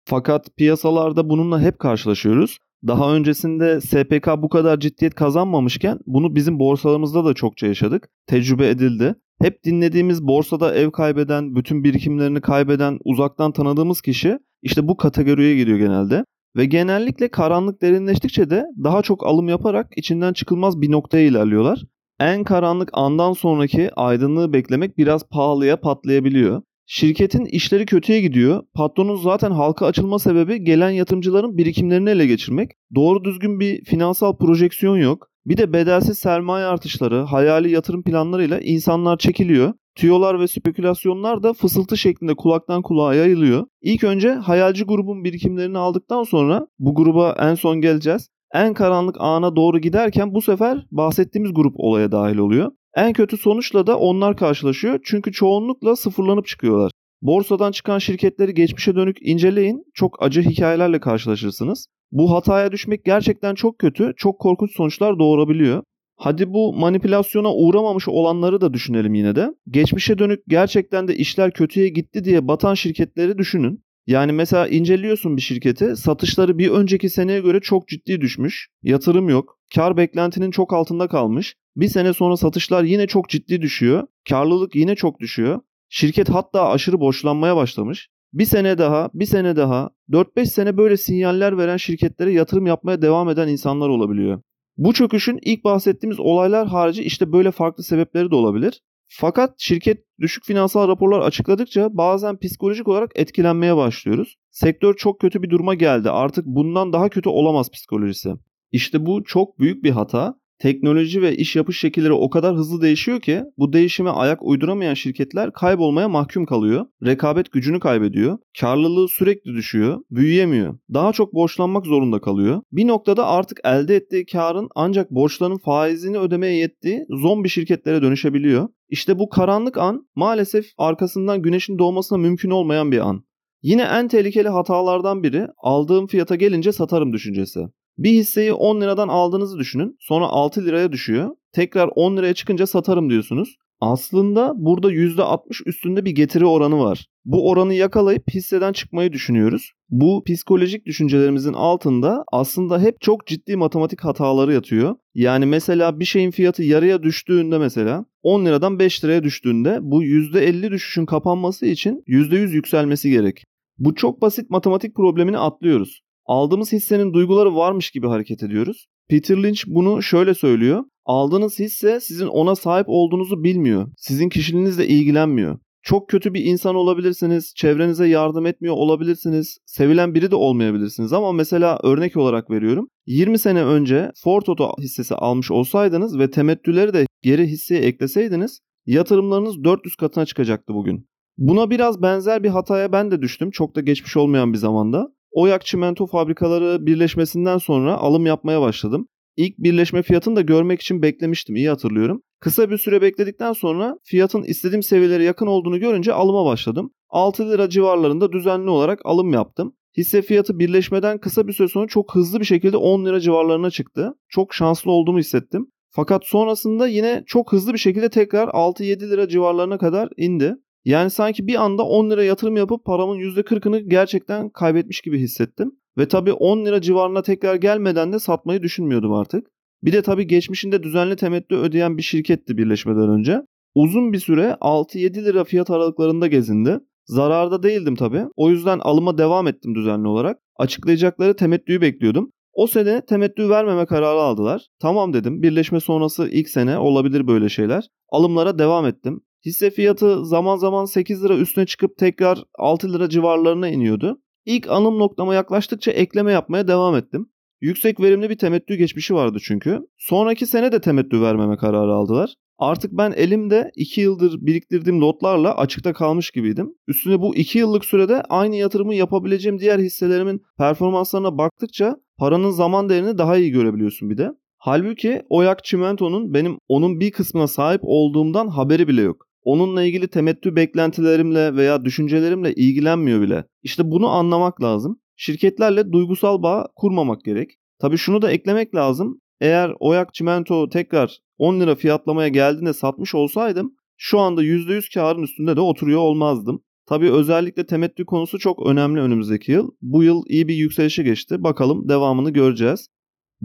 Fakat 0.04 0.56
piyasalarda 0.56 1.28
bununla 1.28 1.60
hep 1.60 1.78
karşılaşıyoruz. 1.78 2.58
Daha 2.86 3.14
öncesinde 3.14 3.80
SPK 3.80 4.28
bu 4.38 4.48
kadar 4.48 4.80
ciddiyet 4.80 5.14
kazanmamışken 5.14 5.98
bunu 6.06 6.34
bizim 6.34 6.58
borsalarımızda 6.58 7.24
da 7.24 7.34
çokça 7.34 7.66
yaşadık. 7.66 8.08
Tecrübe 8.26 8.68
edildi. 8.68 9.14
Hep 9.42 9.64
dinlediğimiz 9.64 10.22
borsada 10.26 10.74
ev 10.74 10.90
kaybeden, 10.90 11.54
bütün 11.56 11.84
birikimlerini 11.84 12.40
kaybeden, 12.40 12.98
uzaktan 13.04 13.52
tanıdığımız 13.52 14.00
kişi 14.00 14.38
işte 14.62 14.88
bu 14.88 14.96
kategoriye 14.96 15.56
giriyor 15.56 15.78
genelde. 15.78 16.24
Ve 16.56 16.64
genellikle 16.64 17.28
karanlık 17.28 17.82
derinleştikçe 17.82 18.50
de 18.50 18.64
daha 18.84 19.02
çok 19.02 19.26
alım 19.26 19.48
yaparak 19.48 19.86
içinden 19.96 20.32
çıkılmaz 20.32 20.80
bir 20.80 20.90
noktaya 20.90 21.26
ilerliyorlar. 21.26 21.84
En 22.20 22.44
karanlık 22.44 22.90
andan 22.92 23.32
sonraki 23.32 23.90
aydınlığı 23.94 24.52
beklemek 24.52 24.98
biraz 24.98 25.28
pahalıya 25.28 25.80
patlayabiliyor. 25.80 26.62
Şirketin 26.92 27.44
işleri 27.44 27.86
kötüye 27.86 28.20
gidiyor. 28.20 28.62
Patronun 28.74 29.16
zaten 29.16 29.50
halka 29.50 29.86
açılma 29.86 30.18
sebebi 30.18 30.64
gelen 30.64 30.90
yatırımcıların 30.90 31.56
birikimlerini 31.56 32.10
ele 32.10 32.26
geçirmek. 32.26 32.70
Doğru 32.94 33.24
düzgün 33.24 33.60
bir 33.60 33.84
finansal 33.84 34.36
projeksiyon 34.36 34.96
yok. 34.96 35.28
Bir 35.46 35.56
de 35.56 35.72
bedelsiz 35.72 36.18
sermaye 36.18 36.64
artışları, 36.64 37.20
hayali 37.20 37.70
yatırım 37.70 38.02
planlarıyla 38.02 38.60
insanlar 38.60 39.18
çekiliyor. 39.18 39.72
Tüyolar 39.94 40.40
ve 40.40 40.48
spekülasyonlar 40.48 41.42
da 41.42 41.52
fısıltı 41.52 41.96
şeklinde 41.96 42.34
kulaktan 42.34 42.82
kulağa 42.82 43.14
yayılıyor. 43.14 43.66
İlk 43.82 44.04
önce 44.04 44.30
hayalci 44.30 44.84
grubun 44.84 45.24
birikimlerini 45.24 45.78
aldıktan 45.78 46.22
sonra 46.22 46.66
bu 46.78 46.94
gruba 46.94 47.36
en 47.38 47.54
son 47.54 47.80
geleceğiz. 47.80 48.28
En 48.54 48.74
karanlık 48.74 49.16
ana 49.18 49.56
doğru 49.56 49.78
giderken 49.78 50.34
bu 50.34 50.42
sefer 50.42 50.86
bahsettiğimiz 50.90 51.54
grup 51.54 51.74
olaya 51.76 52.12
dahil 52.12 52.36
oluyor. 52.36 52.70
En 52.96 53.12
kötü 53.12 53.36
sonuçla 53.36 53.86
da 53.86 53.98
onlar 53.98 54.36
karşılaşıyor 54.36 55.00
çünkü 55.04 55.32
çoğunlukla 55.32 55.96
sıfırlanıp 55.96 56.46
çıkıyorlar. 56.46 56.90
Borsadan 57.22 57.72
çıkan 57.72 57.98
şirketleri 57.98 58.54
geçmişe 58.54 58.96
dönük 58.96 59.16
inceleyin. 59.20 59.84
Çok 59.94 60.22
acı 60.22 60.42
hikayelerle 60.42 61.00
karşılaşırsınız. 61.00 61.86
Bu 62.12 62.32
hataya 62.34 62.72
düşmek 62.72 63.04
gerçekten 63.04 63.54
çok 63.54 63.78
kötü, 63.78 64.12
çok 64.16 64.38
korkunç 64.38 64.76
sonuçlar 64.76 65.18
doğurabiliyor. 65.18 65.82
Hadi 66.16 66.52
bu 66.52 66.72
manipülasyona 66.72 67.54
uğramamış 67.54 68.08
olanları 68.08 68.60
da 68.60 68.72
düşünelim 68.72 69.14
yine 69.14 69.36
de. 69.36 69.48
Geçmişe 69.70 70.18
dönük 70.18 70.40
gerçekten 70.48 71.08
de 71.08 71.16
işler 71.16 71.52
kötüye 71.52 71.88
gitti 71.88 72.24
diye 72.24 72.48
batan 72.48 72.74
şirketleri 72.74 73.38
düşünün. 73.38 73.84
Yani 74.06 74.32
mesela 74.32 74.68
inceliyorsun 74.68 75.36
bir 75.36 75.42
şirketi, 75.42 75.96
satışları 75.96 76.58
bir 76.58 76.70
önceki 76.70 77.10
seneye 77.10 77.40
göre 77.40 77.60
çok 77.60 77.88
ciddi 77.88 78.20
düşmüş, 78.20 78.68
yatırım 78.82 79.28
yok, 79.28 79.58
kar 79.74 79.96
beklentinin 79.96 80.50
çok 80.50 80.72
altında 80.72 81.08
kalmış. 81.08 81.56
Bir 81.76 81.88
sene 81.88 82.12
sonra 82.12 82.36
satışlar 82.36 82.84
yine 82.84 83.06
çok 83.06 83.28
ciddi 83.28 83.62
düşüyor, 83.62 84.06
karlılık 84.28 84.74
yine 84.74 84.94
çok 84.94 85.20
düşüyor. 85.20 85.60
Şirket 85.88 86.28
hatta 86.28 86.68
aşırı 86.68 87.00
borçlanmaya 87.00 87.56
başlamış. 87.56 88.08
Bir 88.32 88.44
sene 88.44 88.78
daha, 88.78 89.10
bir 89.14 89.24
sene 89.24 89.56
daha, 89.56 89.90
4-5 90.10 90.46
sene 90.46 90.76
böyle 90.76 90.96
sinyaller 90.96 91.58
veren 91.58 91.76
şirketlere 91.76 92.32
yatırım 92.32 92.66
yapmaya 92.66 93.02
devam 93.02 93.28
eden 93.28 93.48
insanlar 93.48 93.88
olabiliyor. 93.88 94.42
Bu 94.76 94.92
çöküşün 94.92 95.38
ilk 95.42 95.64
bahsettiğimiz 95.64 96.20
olaylar 96.20 96.68
harici 96.68 97.02
işte 97.02 97.32
böyle 97.32 97.50
farklı 97.50 97.84
sebepleri 97.84 98.30
de 98.30 98.34
olabilir. 98.34 98.82
Fakat 99.08 99.54
şirket 99.58 99.98
düşük 100.20 100.44
finansal 100.44 100.88
raporlar 100.88 101.20
açıkladıkça 101.20 101.88
bazen 101.96 102.38
psikolojik 102.38 102.88
olarak 102.88 103.10
etkilenmeye 103.14 103.76
başlıyoruz. 103.76 104.36
Sektör 104.50 104.94
çok 104.94 105.20
kötü 105.20 105.42
bir 105.42 105.50
duruma 105.50 105.74
geldi. 105.74 106.10
Artık 106.10 106.46
bundan 106.46 106.92
daha 106.92 107.08
kötü 107.08 107.28
olamaz 107.28 107.70
psikolojisi. 107.70 108.30
İşte 108.72 109.06
bu 109.06 109.24
çok 109.24 109.58
büyük 109.58 109.84
bir 109.84 109.90
hata 109.90 110.39
teknoloji 110.60 111.22
ve 111.22 111.36
iş 111.36 111.56
yapış 111.56 111.80
şekilleri 111.80 112.12
o 112.12 112.30
kadar 112.30 112.56
hızlı 112.56 112.82
değişiyor 112.82 113.20
ki 113.20 113.42
bu 113.58 113.72
değişime 113.72 114.10
ayak 114.10 114.42
uyduramayan 114.42 114.94
şirketler 114.94 115.52
kaybolmaya 115.52 116.08
mahkum 116.08 116.46
kalıyor. 116.46 116.86
Rekabet 117.04 117.52
gücünü 117.52 117.80
kaybediyor. 117.80 118.38
Karlılığı 118.60 119.08
sürekli 119.08 119.54
düşüyor. 119.54 120.00
Büyüyemiyor. 120.10 120.78
Daha 120.94 121.12
çok 121.12 121.34
borçlanmak 121.34 121.86
zorunda 121.86 122.20
kalıyor. 122.20 122.62
Bir 122.72 122.86
noktada 122.86 123.26
artık 123.26 123.60
elde 123.64 123.96
ettiği 123.96 124.26
karın 124.26 124.68
ancak 124.74 125.10
borçların 125.10 125.58
faizini 125.58 126.18
ödemeye 126.18 126.56
yettiği 126.56 127.06
zombi 127.10 127.48
şirketlere 127.48 128.02
dönüşebiliyor. 128.02 128.68
İşte 128.88 129.18
bu 129.18 129.28
karanlık 129.28 129.78
an 129.78 130.08
maalesef 130.14 130.66
arkasından 130.78 131.42
güneşin 131.42 131.78
doğmasına 131.78 132.18
mümkün 132.18 132.50
olmayan 132.50 132.92
bir 132.92 133.08
an. 133.08 133.24
Yine 133.62 133.82
en 133.82 134.08
tehlikeli 134.08 134.48
hatalardan 134.48 135.22
biri 135.22 135.46
aldığım 135.58 136.06
fiyata 136.06 136.34
gelince 136.34 136.72
satarım 136.72 137.12
düşüncesi. 137.12 137.60
Bir 138.00 138.10
hisseyi 138.10 138.52
10 138.52 138.80
liradan 138.80 139.08
aldığınızı 139.08 139.58
düşünün. 139.58 139.96
Sonra 140.00 140.26
6 140.26 140.64
liraya 140.64 140.92
düşüyor. 140.92 141.30
Tekrar 141.52 141.90
10 141.94 142.16
liraya 142.16 142.34
çıkınca 142.34 142.66
satarım 142.66 143.10
diyorsunuz. 143.10 143.56
Aslında 143.80 144.52
burada 144.56 144.92
%60 144.92 145.68
üstünde 145.68 146.04
bir 146.04 146.10
getiri 146.10 146.46
oranı 146.46 146.78
var. 146.78 147.06
Bu 147.24 147.48
oranı 147.48 147.74
yakalayıp 147.74 148.22
hisseden 148.34 148.72
çıkmayı 148.72 149.12
düşünüyoruz. 149.12 149.72
Bu 149.90 150.22
psikolojik 150.26 150.86
düşüncelerimizin 150.86 151.52
altında 151.52 152.24
aslında 152.32 152.80
hep 152.80 153.00
çok 153.00 153.26
ciddi 153.26 153.56
matematik 153.56 154.00
hataları 154.00 154.52
yatıyor. 154.52 154.96
Yani 155.14 155.46
mesela 155.46 156.00
bir 156.00 156.04
şeyin 156.04 156.30
fiyatı 156.30 156.62
yarıya 156.62 157.02
düştüğünde 157.02 157.58
mesela 157.58 158.04
10 158.22 158.46
liradan 158.46 158.78
5 158.78 159.04
liraya 159.04 159.22
düştüğünde 159.22 159.78
bu 159.82 160.04
%50 160.04 160.70
düşüşün 160.70 161.06
kapanması 161.06 161.66
için 161.66 162.02
%100 162.06 162.50
yükselmesi 162.54 163.10
gerek. 163.10 163.44
Bu 163.78 163.94
çok 163.94 164.22
basit 164.22 164.50
matematik 164.50 164.94
problemini 164.94 165.38
atlıyoruz 165.38 166.00
aldığımız 166.30 166.72
hissenin 166.72 167.12
duyguları 167.12 167.56
varmış 167.56 167.90
gibi 167.90 168.06
hareket 168.06 168.42
ediyoruz. 168.42 168.86
Peter 169.08 169.42
Lynch 169.42 169.62
bunu 169.66 170.02
şöyle 170.02 170.34
söylüyor. 170.34 170.84
Aldığınız 171.04 171.58
hisse 171.58 172.00
sizin 172.00 172.26
ona 172.26 172.56
sahip 172.56 172.86
olduğunuzu 172.88 173.44
bilmiyor. 173.44 173.88
Sizin 173.96 174.28
kişiliğinizle 174.28 174.86
ilgilenmiyor. 174.86 175.58
Çok 175.82 176.08
kötü 176.08 176.34
bir 176.34 176.44
insan 176.44 176.74
olabilirsiniz, 176.74 177.52
çevrenize 177.56 178.08
yardım 178.08 178.46
etmiyor 178.46 178.74
olabilirsiniz, 178.74 179.58
sevilen 179.66 180.14
biri 180.14 180.30
de 180.30 180.36
olmayabilirsiniz 180.36 181.12
ama 181.12 181.32
mesela 181.32 181.78
örnek 181.82 182.16
olarak 182.16 182.50
veriyorum. 182.50 182.88
20 183.06 183.38
sene 183.38 183.64
önce 183.64 184.10
Ford 184.22 184.46
Auto 184.46 184.74
hissesi 184.80 185.14
almış 185.14 185.50
olsaydınız 185.50 186.18
ve 186.18 186.30
temettüleri 186.30 186.92
de 186.92 187.06
geri 187.22 187.46
hisseye 187.46 187.82
ekleseydiniz 187.82 188.60
yatırımlarınız 188.86 189.64
400 189.64 189.96
katına 189.96 190.26
çıkacaktı 190.26 190.74
bugün. 190.74 191.08
Buna 191.38 191.70
biraz 191.70 192.02
benzer 192.02 192.42
bir 192.42 192.48
hataya 192.48 192.92
ben 192.92 193.10
de 193.10 193.22
düştüm 193.22 193.50
çok 193.50 193.76
da 193.76 193.80
geçmiş 193.80 194.16
olmayan 194.16 194.52
bir 194.52 194.58
zamanda. 194.58 195.08
Oyak 195.30 195.66
çimento 195.66 196.06
fabrikaları 196.06 196.86
birleşmesinden 196.86 197.58
sonra 197.58 197.94
alım 197.94 198.26
yapmaya 198.26 198.60
başladım. 198.60 199.06
İlk 199.36 199.58
birleşme 199.58 200.02
fiyatını 200.02 200.36
da 200.36 200.40
görmek 200.40 200.80
için 200.80 201.02
beklemiştim 201.02 201.56
iyi 201.56 201.68
hatırlıyorum. 201.68 202.22
Kısa 202.40 202.70
bir 202.70 202.78
süre 202.78 203.02
bekledikten 203.02 203.52
sonra 203.52 203.96
fiyatın 204.04 204.42
istediğim 204.42 204.82
seviyelere 204.82 205.24
yakın 205.24 205.46
olduğunu 205.46 205.78
görünce 205.78 206.12
alıma 206.12 206.44
başladım. 206.44 206.90
6 207.08 207.50
lira 207.50 207.68
civarlarında 207.68 208.32
düzenli 208.32 208.70
olarak 208.70 209.00
alım 209.04 209.32
yaptım. 209.32 209.74
Hisse 209.96 210.22
fiyatı 210.22 210.58
birleşmeden 210.58 211.18
kısa 211.18 211.46
bir 211.46 211.52
süre 211.52 211.68
sonra 211.68 211.86
çok 211.86 212.14
hızlı 212.14 212.40
bir 212.40 212.44
şekilde 212.44 212.76
10 212.76 213.04
lira 213.04 213.20
civarlarına 213.20 213.70
çıktı. 213.70 214.14
Çok 214.28 214.54
şanslı 214.54 214.90
olduğumu 214.90 215.18
hissettim. 215.18 215.66
Fakat 215.90 216.26
sonrasında 216.26 216.88
yine 216.88 217.22
çok 217.26 217.52
hızlı 217.52 217.72
bir 217.72 217.78
şekilde 217.78 218.08
tekrar 218.08 218.48
6-7 218.48 219.10
lira 219.10 219.28
civarlarına 219.28 219.78
kadar 219.78 220.08
indi. 220.16 220.54
Yani 220.84 221.10
sanki 221.10 221.46
bir 221.46 221.54
anda 221.54 221.82
10 221.82 222.10
lira 222.10 222.24
yatırım 222.24 222.56
yapıp 222.56 222.84
paramın 222.84 223.18
%40'ını 223.18 223.78
gerçekten 223.78 224.48
kaybetmiş 224.48 225.00
gibi 225.00 225.18
hissettim. 225.18 225.72
Ve 225.98 226.08
tabii 226.08 226.32
10 226.32 226.64
lira 226.64 226.80
civarına 226.80 227.22
tekrar 227.22 227.54
gelmeden 227.54 228.12
de 228.12 228.18
satmayı 228.18 228.62
düşünmüyordum 228.62 229.12
artık. 229.12 229.46
Bir 229.82 229.92
de 229.92 230.02
tabii 230.02 230.26
geçmişinde 230.26 230.82
düzenli 230.82 231.16
temettü 231.16 231.54
ödeyen 231.54 231.96
bir 231.96 232.02
şirketti 232.02 232.56
birleşmeden 232.56 233.08
önce. 233.08 233.42
Uzun 233.74 234.12
bir 234.12 234.18
süre 234.18 234.56
6-7 234.60 235.24
lira 235.24 235.44
fiyat 235.44 235.70
aralıklarında 235.70 236.26
gezindi. 236.26 236.80
Zararda 237.06 237.62
değildim 237.62 237.96
tabii. 237.96 238.24
O 238.36 238.50
yüzden 238.50 238.78
alıma 238.78 239.18
devam 239.18 239.46
ettim 239.46 239.74
düzenli 239.74 240.08
olarak. 240.08 240.38
Açıklayacakları 240.56 241.36
temettüyü 241.36 241.80
bekliyordum. 241.80 242.32
O 242.52 242.66
sene 242.66 243.04
temettü 243.04 243.48
vermeme 243.48 243.86
kararı 243.86 244.20
aldılar. 244.20 244.66
Tamam 244.80 245.12
dedim. 245.12 245.42
Birleşme 245.42 245.80
sonrası 245.80 246.28
ilk 246.28 246.48
sene 246.48 246.78
olabilir 246.78 247.26
böyle 247.26 247.48
şeyler. 247.48 247.88
Alımlara 248.08 248.58
devam 248.58 248.86
ettim. 248.86 249.20
Hisse 249.44 249.70
fiyatı 249.70 250.26
zaman 250.26 250.56
zaman 250.56 250.84
8 250.84 251.24
lira 251.24 251.36
üstüne 251.36 251.66
çıkıp 251.66 251.98
tekrar 251.98 252.44
6 252.58 252.92
lira 252.92 253.08
civarlarına 253.08 253.68
iniyordu. 253.68 254.20
İlk 254.44 254.68
alım 254.68 254.98
noktama 254.98 255.34
yaklaştıkça 255.34 255.90
ekleme 255.90 256.32
yapmaya 256.32 256.68
devam 256.68 256.96
ettim. 256.96 257.30
Yüksek 257.60 258.00
verimli 258.00 258.30
bir 258.30 258.38
temettü 258.38 258.74
geçmişi 258.74 259.14
vardı 259.14 259.38
çünkü. 259.42 259.80
Sonraki 259.98 260.46
sene 260.46 260.72
de 260.72 260.80
temettü 260.80 261.20
vermeme 261.20 261.56
kararı 261.56 261.92
aldılar. 261.92 262.34
Artık 262.58 262.92
ben 262.92 263.12
elimde 263.12 263.70
2 263.76 264.00
yıldır 264.00 264.38
biriktirdiğim 264.40 265.00
lotlarla 265.00 265.56
açıkta 265.56 265.92
kalmış 265.92 266.30
gibiydim. 266.30 266.74
Üstüne 266.88 267.20
bu 267.20 267.36
2 267.36 267.58
yıllık 267.58 267.84
sürede 267.84 268.22
aynı 268.22 268.56
yatırımı 268.56 268.94
yapabileceğim 268.94 269.58
diğer 269.58 269.78
hisselerimin 269.78 270.42
performanslarına 270.58 271.38
baktıkça 271.38 271.96
paranın 272.18 272.50
zaman 272.50 272.88
değerini 272.88 273.18
daha 273.18 273.36
iyi 273.36 273.50
görebiliyorsun 273.50 274.10
bir 274.10 274.18
de. 274.18 274.30
Halbuki 274.58 275.22
Oyak 275.28 275.64
Çimento'nun 275.64 276.34
benim 276.34 276.58
onun 276.68 277.00
bir 277.00 277.10
kısmına 277.10 277.46
sahip 277.46 277.80
olduğumdan 277.84 278.48
haberi 278.48 278.88
bile 278.88 279.02
yok. 279.02 279.29
Onunla 279.42 279.84
ilgili 279.84 280.08
temettü 280.08 280.56
beklentilerimle 280.56 281.56
veya 281.56 281.84
düşüncelerimle 281.84 282.54
ilgilenmiyor 282.54 283.20
bile. 283.20 283.44
İşte 283.62 283.90
bunu 283.90 284.08
anlamak 284.08 284.62
lazım. 284.62 285.00
Şirketlerle 285.16 285.92
duygusal 285.92 286.42
bağ 286.42 286.66
kurmamak 286.76 287.24
gerek. 287.24 287.50
Tabii 287.80 287.98
şunu 287.98 288.22
da 288.22 288.30
eklemek 288.30 288.74
lazım. 288.74 289.20
Eğer 289.40 289.72
Oyak 289.80 290.14
Çimento 290.14 290.68
tekrar 290.68 291.18
10 291.38 291.60
lira 291.60 291.74
fiyatlamaya 291.74 292.28
geldiğinde 292.28 292.72
satmış 292.72 293.14
olsaydım 293.14 293.74
şu 294.02 294.18
anda 294.18 294.42
%100 294.42 294.94
karın 294.94 295.22
üstünde 295.22 295.56
de 295.56 295.60
oturuyor 295.60 296.00
olmazdım. 296.00 296.62
Tabii 296.86 297.12
özellikle 297.12 297.66
temettü 297.66 298.04
konusu 298.04 298.38
çok 298.38 298.66
önemli 298.66 299.00
önümüzdeki 299.00 299.52
yıl. 299.52 299.70
Bu 299.82 300.02
yıl 300.02 300.22
iyi 300.26 300.48
bir 300.48 300.54
yükselişe 300.54 301.02
geçti. 301.02 301.42
Bakalım 301.42 301.88
devamını 301.88 302.30
göreceğiz. 302.30 302.88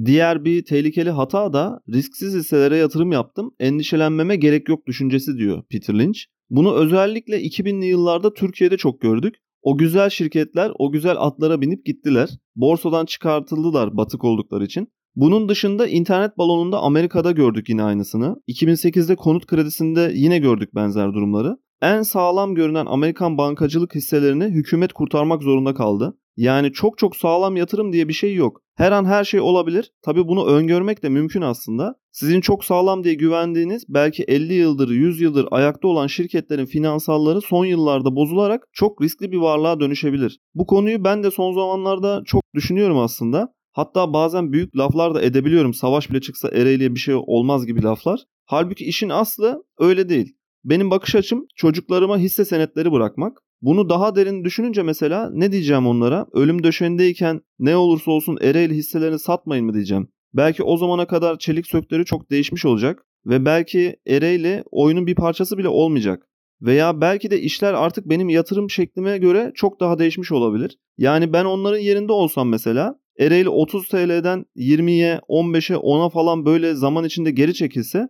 Diğer 0.06 0.46
bir 0.46 0.66
tehlikeli 0.66 1.10
hata 1.10 1.54
da 1.54 1.82
risksiz 1.94 2.36
hisselere 2.36 2.78
yatırım 2.78 3.12
yaptım, 3.12 3.56
endişelenmeme 3.60 4.36
gerek 4.36 4.70
yok 4.70 4.88
düşüncesi 4.88 5.38
diyor 5.38 5.64
Peter 5.70 6.00
Lynch. 6.00 6.20
Bunu 6.50 6.76
özellikle 6.76 7.42
2000'li 7.42 7.86
yıllarda 7.86 8.34
Türkiye'de 8.34 8.78
çok 8.78 9.02
gördük. 9.02 9.36
O 9.62 9.78
güzel 9.78 10.10
şirketler 10.10 10.72
o 10.80 10.92
güzel 10.92 11.16
atlara 11.20 11.62
binip 11.62 11.86
gittiler. 11.86 12.30
Borsadan 12.56 13.06
çıkartıldılar 13.06 13.98
batık 13.98 14.24
oldukları 14.24 14.66
için. 14.66 14.88
Bunun 15.16 15.50
dışında 15.50 15.88
internet 15.88 16.38
balonunda 16.38 16.80
Amerika'da 16.80 17.32
gördük 17.32 17.70
yine 17.70 17.84
aynısını. 17.84 18.36
2008'de 18.48 19.16
konut 19.16 19.46
kredisinde 19.46 20.12
yine 20.16 20.40
gördük 20.40 20.76
benzer 20.76 21.14
durumları. 21.14 21.58
En 21.82 22.02
sağlam 22.02 22.56
görünen 22.56 22.86
Amerikan 22.86 23.38
bankacılık 23.38 23.96
hisselerini 23.96 24.44
hükümet 24.44 24.94
kurtarmak 24.94 25.44
zorunda 25.44 25.74
kaldı. 25.74 26.18
Yani 26.38 26.74
çok 26.74 26.98
çok 26.98 27.16
sağlam 27.16 27.56
yatırım 27.56 27.94
diye 27.94 28.08
bir 28.08 28.14
şey 28.14 28.36
yok. 28.36 28.62
Her 28.76 28.92
an 28.92 29.06
her 29.06 29.24
şey 29.24 29.40
olabilir. 29.40 29.92
Tabi 30.02 30.28
bunu 30.28 30.46
öngörmek 30.46 31.04
de 31.04 31.10
mümkün 31.10 31.42
aslında. 31.42 31.96
Sizin 32.12 32.42
çok 32.42 32.66
sağlam 32.66 33.04
diye 33.04 33.14
güvendiğiniz 33.14 33.84
belki 33.90 34.24
50 34.24 34.54
yıldır 34.54 34.90
100 34.90 35.22
yıldır 35.22 35.48
ayakta 35.52 35.88
olan 35.88 36.08
şirketlerin 36.08 36.66
finansalları 36.66 37.42
son 37.42 37.66
yıllarda 37.66 38.16
bozularak 38.16 38.68
çok 38.74 39.02
riskli 39.02 39.32
bir 39.32 39.38
varlığa 39.38 39.80
dönüşebilir. 39.80 40.40
Bu 40.54 40.66
konuyu 40.66 41.04
ben 41.04 41.24
de 41.24 41.32
son 41.32 41.54
zamanlarda 41.54 42.22
çok 42.26 42.42
düşünüyorum 42.56 42.98
aslında. 42.98 43.54
Hatta 43.74 44.14
bazen 44.14 44.52
büyük 44.52 44.78
laflar 44.78 45.16
da 45.16 45.22
edebiliyorum. 45.22 45.74
Savaş 45.74 46.10
bile 46.10 46.22
çıksa 46.22 46.50
Ereğli'ye 46.50 46.96
bir 46.96 47.00
şey 47.00 47.16
olmaz 47.16 47.66
gibi 47.66 47.84
laflar. 47.84 48.20
Halbuki 48.46 48.86
işin 48.86 49.10
aslı 49.10 49.64
öyle 49.80 50.10
değil. 50.10 50.36
Benim 50.64 50.92
bakış 50.92 51.16
açım 51.16 51.46
çocuklarıma 51.56 52.18
hisse 52.18 52.46
senetleri 52.46 52.92
bırakmak. 52.92 53.38
Bunu 53.62 53.90
daha 53.90 54.16
derin 54.16 54.44
düşününce 54.44 54.84
mesela 54.84 55.30
ne 55.34 55.52
diyeceğim 55.52 55.88
onlara? 55.88 56.26
Ölüm 56.34 56.64
döşeğindeyken 56.64 57.42
ne 57.60 57.76
olursa 57.76 58.12
olsun 58.12 58.38
Ereğli 58.42 58.76
hisselerini 58.76 59.20
satmayın 59.20 59.66
mı 59.66 59.74
diyeceğim. 59.74 60.08
Belki 60.34 60.64
o 60.64 60.78
zamana 60.78 61.08
kadar 61.08 61.40
çelik 61.40 61.68
sökleri 61.68 62.06
çok 62.06 62.32
değişmiş 62.32 62.66
olacak 62.66 63.06
ve 63.26 63.46
belki 63.46 63.96
Ereğli 64.08 64.64
oyunun 64.72 65.08
bir 65.08 65.16
parçası 65.16 65.58
bile 65.58 65.68
olmayacak. 65.68 66.28
Veya 66.62 67.02
belki 67.02 67.32
de 67.32 67.42
işler 67.42 67.74
artık 67.74 68.10
benim 68.10 68.30
yatırım 68.30 68.70
şeklime 68.70 69.18
göre 69.18 69.52
çok 69.56 69.80
daha 69.80 70.00
değişmiş 70.00 70.32
olabilir. 70.32 70.78
Yani 70.98 71.34
ben 71.34 71.46
onların 71.46 71.80
yerinde 71.80 72.12
olsam 72.12 72.50
mesela 72.50 73.00
Ereğli 73.20 73.50
30 73.50 73.88
TL'den 73.88 74.46
20'ye, 74.56 75.20
15'e, 75.30 75.76
10'a 75.76 76.10
falan 76.10 76.46
böyle 76.46 76.76
zaman 76.76 77.06
içinde 77.06 77.32
geri 77.32 77.54
çekilse 77.54 78.08